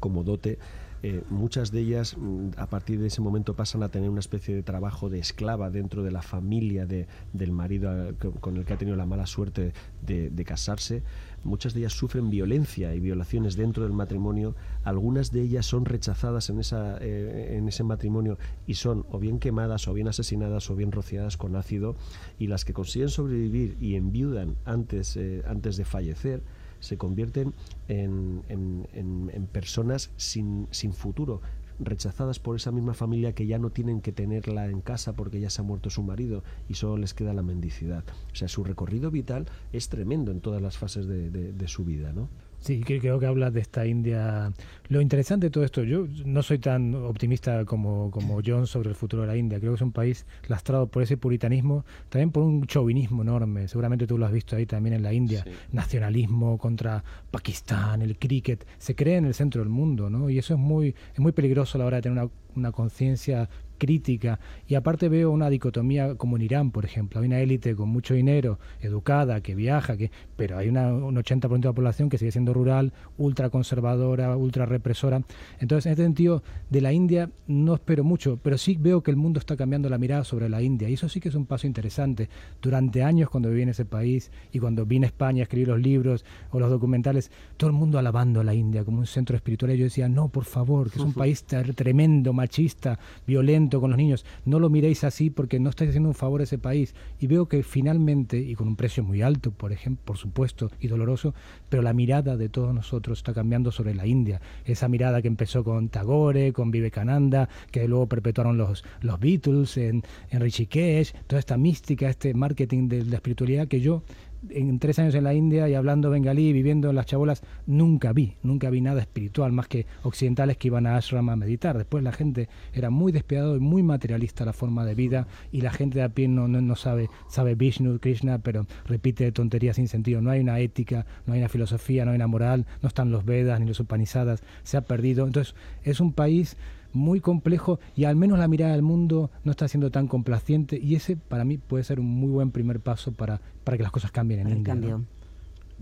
[0.00, 0.58] como dote.
[1.02, 4.54] Eh, muchas de ellas mm, a partir de ese momento pasan a tener una especie
[4.54, 8.74] de trabajo de esclava dentro de la familia de- del marido eh, con- el que
[8.74, 9.72] ha tenido la mala suerte
[10.06, 11.02] de, casarse.
[11.44, 14.54] Muchas de ellas sufren violencia y violaciones dentro del matrimonio.
[14.84, 18.36] Algunas de ellas son rechazadas en, esa, eh, en ese matrimonio
[18.66, 21.96] y son o bien quemadas o bien asesinadas o bien rociadas con ácido.
[22.38, 26.42] Y las que consiguen sobrevivir y enviudan antes, antes de fallecer,
[26.80, 27.54] se convierten
[27.88, 28.88] en, en-
[29.32, 31.40] en- personas sin, sin futuro,
[31.78, 35.48] rechazadas por esa misma familia que ya no tienen que tenerla en casa porque ya
[35.50, 38.04] se ha muerto su marido y solo les queda la mendicidad.
[38.32, 42.12] O sea, su recorrido vital es tremendo en todas las fases de- de su vida,
[42.12, 42.28] ¿no?
[42.60, 44.52] Sí, creo que hablas de esta India.
[44.88, 48.94] Lo interesante de todo esto, yo no soy tan optimista como, como John sobre el
[48.94, 49.58] futuro de la India.
[49.58, 53.66] Creo que es un país lastrado por ese puritanismo, también por un chauvinismo enorme.
[53.66, 55.42] Seguramente tú lo has visto ahí también en la India.
[55.42, 55.50] Sí.
[55.72, 58.66] Nacionalismo contra Pakistán, el cricket.
[58.78, 60.28] Se cree en el centro del mundo, ¿no?
[60.28, 63.48] Y eso es muy, es muy peligroso a la hora de tener una, una conciencia
[63.80, 67.88] crítica y aparte veo una dicotomía como en Irán, por ejemplo, hay una élite con
[67.88, 72.18] mucho dinero, educada, que viaja, que pero hay una, un 80% de la población que
[72.18, 75.22] sigue siendo rural, ultra conservadora, ultra represora.
[75.58, 79.16] Entonces, en este sentido, de la India no espero mucho, pero sí veo que el
[79.16, 81.66] mundo está cambiando la mirada sobre la India y eso sí que es un paso
[81.66, 82.28] interesante.
[82.62, 85.80] Durante años cuando viví en ese país y cuando vine a España a escribir los
[85.80, 89.72] libros o los documentales, todo el mundo alabando a la India como un centro espiritual
[89.72, 93.98] y yo decía, no, por favor, que es un país tremendo, machista, violento con los
[93.98, 96.94] niños, no lo miréis así porque no estáis haciendo un favor a ese país.
[97.18, 100.88] Y veo que finalmente, y con un precio muy alto, por ejemplo, por supuesto, y
[100.88, 101.34] doloroso,
[101.68, 104.40] pero la mirada de todos nosotros está cambiando sobre la India.
[104.64, 110.02] Esa mirada que empezó con Tagore, con Vivekananda, que luego perpetuaron los, los Beatles en,
[110.30, 114.02] en Rishikesh, toda esta mística, este marketing de la espiritualidad que yo
[114.48, 118.36] en tres años en la India y hablando bengalí, viviendo en las chabolas, nunca vi,
[118.42, 121.76] nunca vi nada espiritual, más que occidentales que iban a ashram a meditar.
[121.76, 125.70] Después la gente era muy despiadado y muy materialista la forma de vida y la
[125.70, 129.88] gente de a pie no, no, no sabe, sabe Vishnu, Krishna, pero repite tonterías sin
[129.88, 130.20] sentido.
[130.22, 133.24] No hay una ética, no hay una filosofía, no hay una moral, no están los
[133.24, 135.26] Vedas ni los Upanishadas, se ha perdido.
[135.26, 136.56] Entonces es un país
[136.92, 140.94] muy complejo y al menos la mirada del mundo no está siendo tan complaciente y
[140.94, 144.10] ese para mí puede ser un muy buen primer paso para, para que las cosas
[144.10, 145.00] cambien en el India.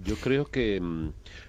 [0.05, 1.09] Yo creo que, mm,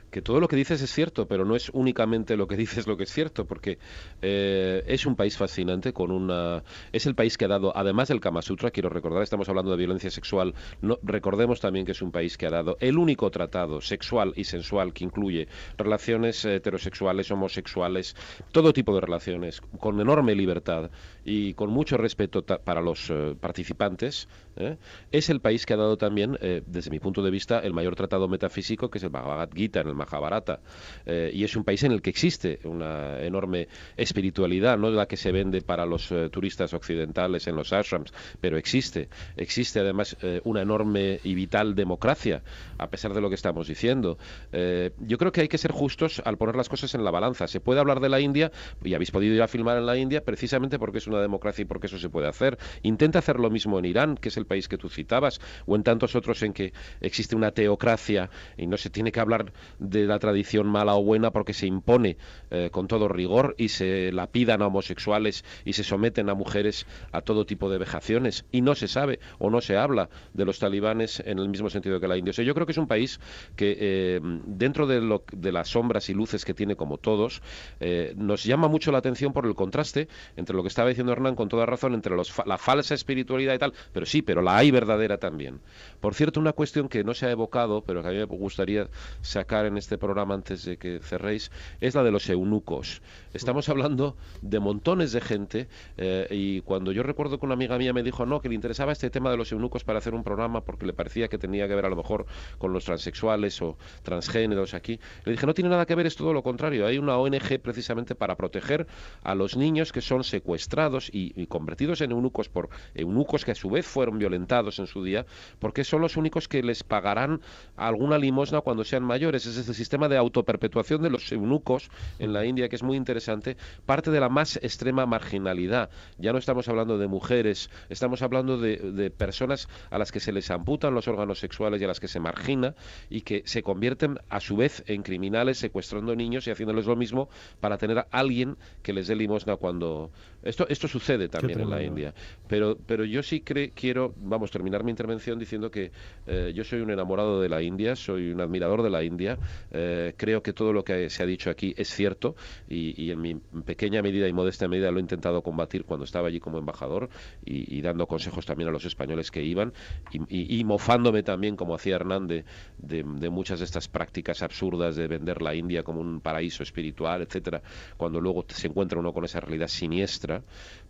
[0.10, 2.98] que todo lo que dices es cierto, pero no es únicamente lo que dices lo
[2.98, 3.78] que es cierto, porque
[4.22, 8.20] eh, es un país fascinante con una es el país que ha dado, además del
[8.20, 12.12] Kama Sutra, quiero recordar, estamos hablando de violencia sexual, no, recordemos también que es un
[12.12, 15.48] país que ha dado el único tratado sexual y sensual que incluye
[15.78, 18.16] relaciones heterosexuales, homosexuales,
[18.52, 20.90] todo tipo de relaciones, con enorme libertad
[21.24, 24.28] y con mucho respeto para los eh, participantes.
[24.56, 24.78] ¿eh?
[25.12, 27.96] Es el país que ha dado también, eh, desde mi punto de vista, el mayor
[27.96, 30.60] tratado metafísico, que es el Bhagavad Gita, en el Mahabharata.
[31.06, 35.18] Eh, y es un país en el que existe una enorme espiritualidad, no la que
[35.18, 39.10] se vende para los eh, turistas occidentales en los ashrams, pero existe.
[39.38, 42.42] Existe además eh, una enorme y vital democracia,
[42.78, 44.18] a pesar de lo que estamos diciendo.
[44.52, 47.48] Eh, yo creo que hay que ser justos al poner las cosas en la balanza.
[47.48, 48.52] Se puede hablar de la India,
[48.84, 51.66] y habéis podido ir a filmar en la India, precisamente porque es una democracia y
[51.66, 52.58] porque eso se puede hacer.
[52.84, 55.84] Intenta hacer lo mismo en Irán, que es el país que tú citabas, o en
[55.84, 59.52] tantos otros en que existe una teocracia y no se tiene que hablar
[59.92, 62.18] la tradición mala o buena porque se impone
[62.52, 67.22] eh, con todo rigor y se lapidan a homosexuales y se someten a mujeres a
[67.22, 71.22] todo tipo de vejaciones y no se sabe o no se habla de los talibanes
[71.26, 72.32] en el mismo sentido que la India.
[72.32, 73.20] O sea, yo creo que es un país
[73.56, 77.42] que eh, dentro de, lo, de las sombras y luces que tiene como todos,
[77.80, 81.36] eh, nos llama mucho la atención por el contraste entre lo que estaba diciendo Hernán
[81.36, 84.72] con toda razón, entre los la falsa espiritualidad y tal, pero sí, pero la hay
[84.72, 85.60] verdadera también.
[86.00, 88.88] Por cierto, una cuestión que no se ha evocado, pero que a mí me gustaría
[89.22, 91.52] sacar en este programa antes de que cerréis,
[91.82, 93.02] es la de los eunucos.
[93.34, 95.68] Estamos hablando de montones de gente
[95.98, 98.92] eh, y cuando yo recuerdo que una amiga mía me dijo no, que le interesaba
[98.92, 101.76] este tema de los eunucos para hacer un programa porque le parecía que tenía que
[101.76, 102.26] ver a lo mejor
[102.58, 106.34] con los transexuales o transgéneros aquí, le dije no tiene nada que ver, es todo
[106.34, 106.86] lo contrario.
[106.86, 108.88] Hay una ONG precisamente para proteger
[109.24, 113.70] a los niños que son secuestrados y, convertidos en eunucos por eunucos que a su
[113.70, 115.26] vez fueron violentados en su día,
[115.60, 117.42] porque son los únicos que les pagarán
[117.76, 119.46] alguna limosna cuando sean mayores.
[119.46, 121.90] Es el sistema de autoperpetuación de los eunucos
[122.20, 125.90] en la India, que es muy interesante, parte de la más extrema marginalidad.
[126.18, 130.32] Ya no estamos hablando de mujeres, estamos hablando de, de personas a las que se
[130.32, 132.76] les amputan los órganos sexuales y a las que se margina
[133.10, 137.30] y que se convierten a su vez en criminales secuestrando niños y haciéndoles lo mismo
[137.60, 140.12] para tener a alguien que les dé limosna cuando...
[140.42, 142.14] Esto, esto sucede también en la India.
[142.48, 145.92] Pero, pero yo sí quiero, vamos, terminar mi intervención diciendo que
[146.28, 149.38] eh, yo soy un enamorado de la India, soy un admirador de la India.
[149.72, 152.36] Eh, creo que todo lo que se ha dicho aquí es cierto
[152.68, 153.36] y, en mi
[153.66, 157.10] pequeña medida y modesta medida lo he intentado combatir cuando estaba allí como embajador
[157.46, 159.74] y, dando consejos también a los españoles que iban
[160.12, 162.46] y, mofándome también, como hacía Hernández,
[162.78, 167.22] de, de muchas de estas prácticas absurdas de vender la India como un paraíso espiritual,
[167.22, 167.62] etcétera,
[167.98, 170.44] cuando luego se encuentra uno con esa realidad siniestra,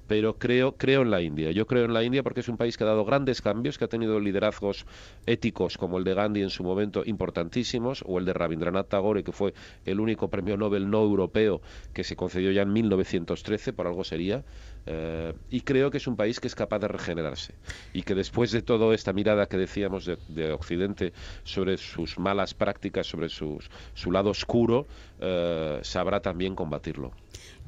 [0.10, 1.51] pero creo, creo en la India.
[1.51, 3.86] Yo creo en la India porque es un país que ha dado grandes cambios, que
[3.86, 4.88] ha tenido liderazgos
[5.28, 9.32] éticos como el de Gandhi en su momento importantísimos, o el de Rabindranath Tagore, que
[9.32, 9.53] fue
[9.86, 11.62] el único premio Nobel no europeo
[11.93, 14.43] que se concedió ya en 1913, por algo sería.
[14.91, 17.53] Eh, y creo que es un país que es capaz de regenerarse
[17.93, 21.13] y que después de toda esta mirada que decíamos de, Occidente
[21.43, 24.87] sobre sus malas prácticas, sobre sus, su lado oscuro,
[25.19, 27.11] eh, sabrá también combatirlo.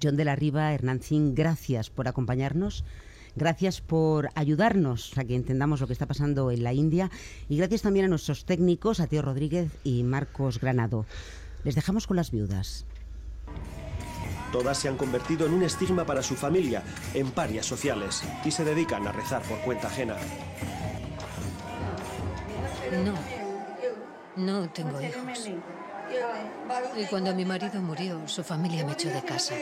[0.01, 2.83] John de la Riva, Hernán Zin, gracias por acompañarnos.
[3.35, 7.11] Gracias por ayudarnos a que entendamos lo que está pasando en la India
[7.47, 11.05] y gracias también a nuestros técnicos, a Teo Rodríguez y Marcos Granado.
[11.63, 12.85] Les dejamos con las viudas.
[14.51, 16.83] Todas se han convertido en un estigma para su familia,
[17.13, 20.15] en parias sociales, y se dedican a rezar por cuenta ajena.
[24.35, 25.49] No, no tengo hijos.
[26.97, 29.55] Y cuando mi marido murió, su familia me echó de casa.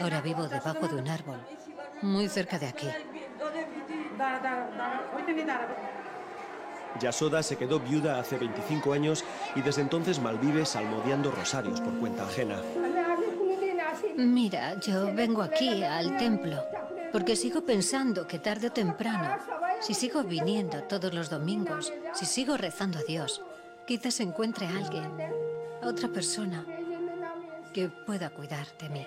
[0.00, 1.40] Ahora vivo debajo de un árbol,
[2.02, 2.88] muy cerca de aquí.
[7.00, 12.24] Yasoda se quedó viuda hace 25 años y desde entonces malvive salmodiando rosarios por cuenta
[12.24, 12.56] ajena.
[14.16, 16.62] Mira, yo vengo aquí al templo
[17.12, 19.36] porque sigo pensando que tarde o temprano,
[19.80, 23.42] si sigo viniendo todos los domingos, si sigo rezando a Dios,
[23.86, 25.10] quizás encuentre a alguien,
[25.82, 26.64] a otra persona
[27.74, 29.06] que pueda cuidar de mí.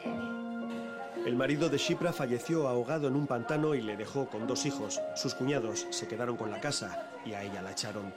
[1.26, 5.02] El marido de Shipra falleció ahogado en un pantano y le dejó con dos hijos.
[5.16, 8.14] Sus cuñados se quedaron con la casa y a ella la echaron.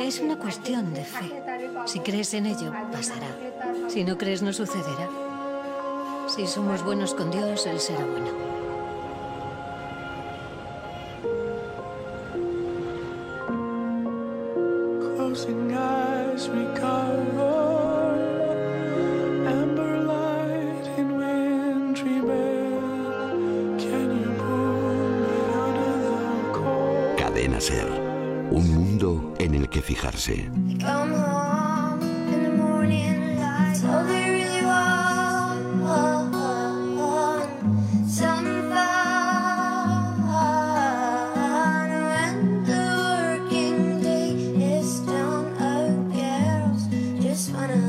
[0.00, 1.30] Es una cuestión de fe.
[1.84, 3.28] Si crees en ello, pasará.
[3.88, 5.27] Si no crees, no sucederá.
[6.28, 8.28] Si somos buenos con Dios, Él será bueno.
[27.16, 27.86] Cadena Ser.
[28.50, 30.50] Un mundo en el que fijarse.
[47.58, 47.87] gonna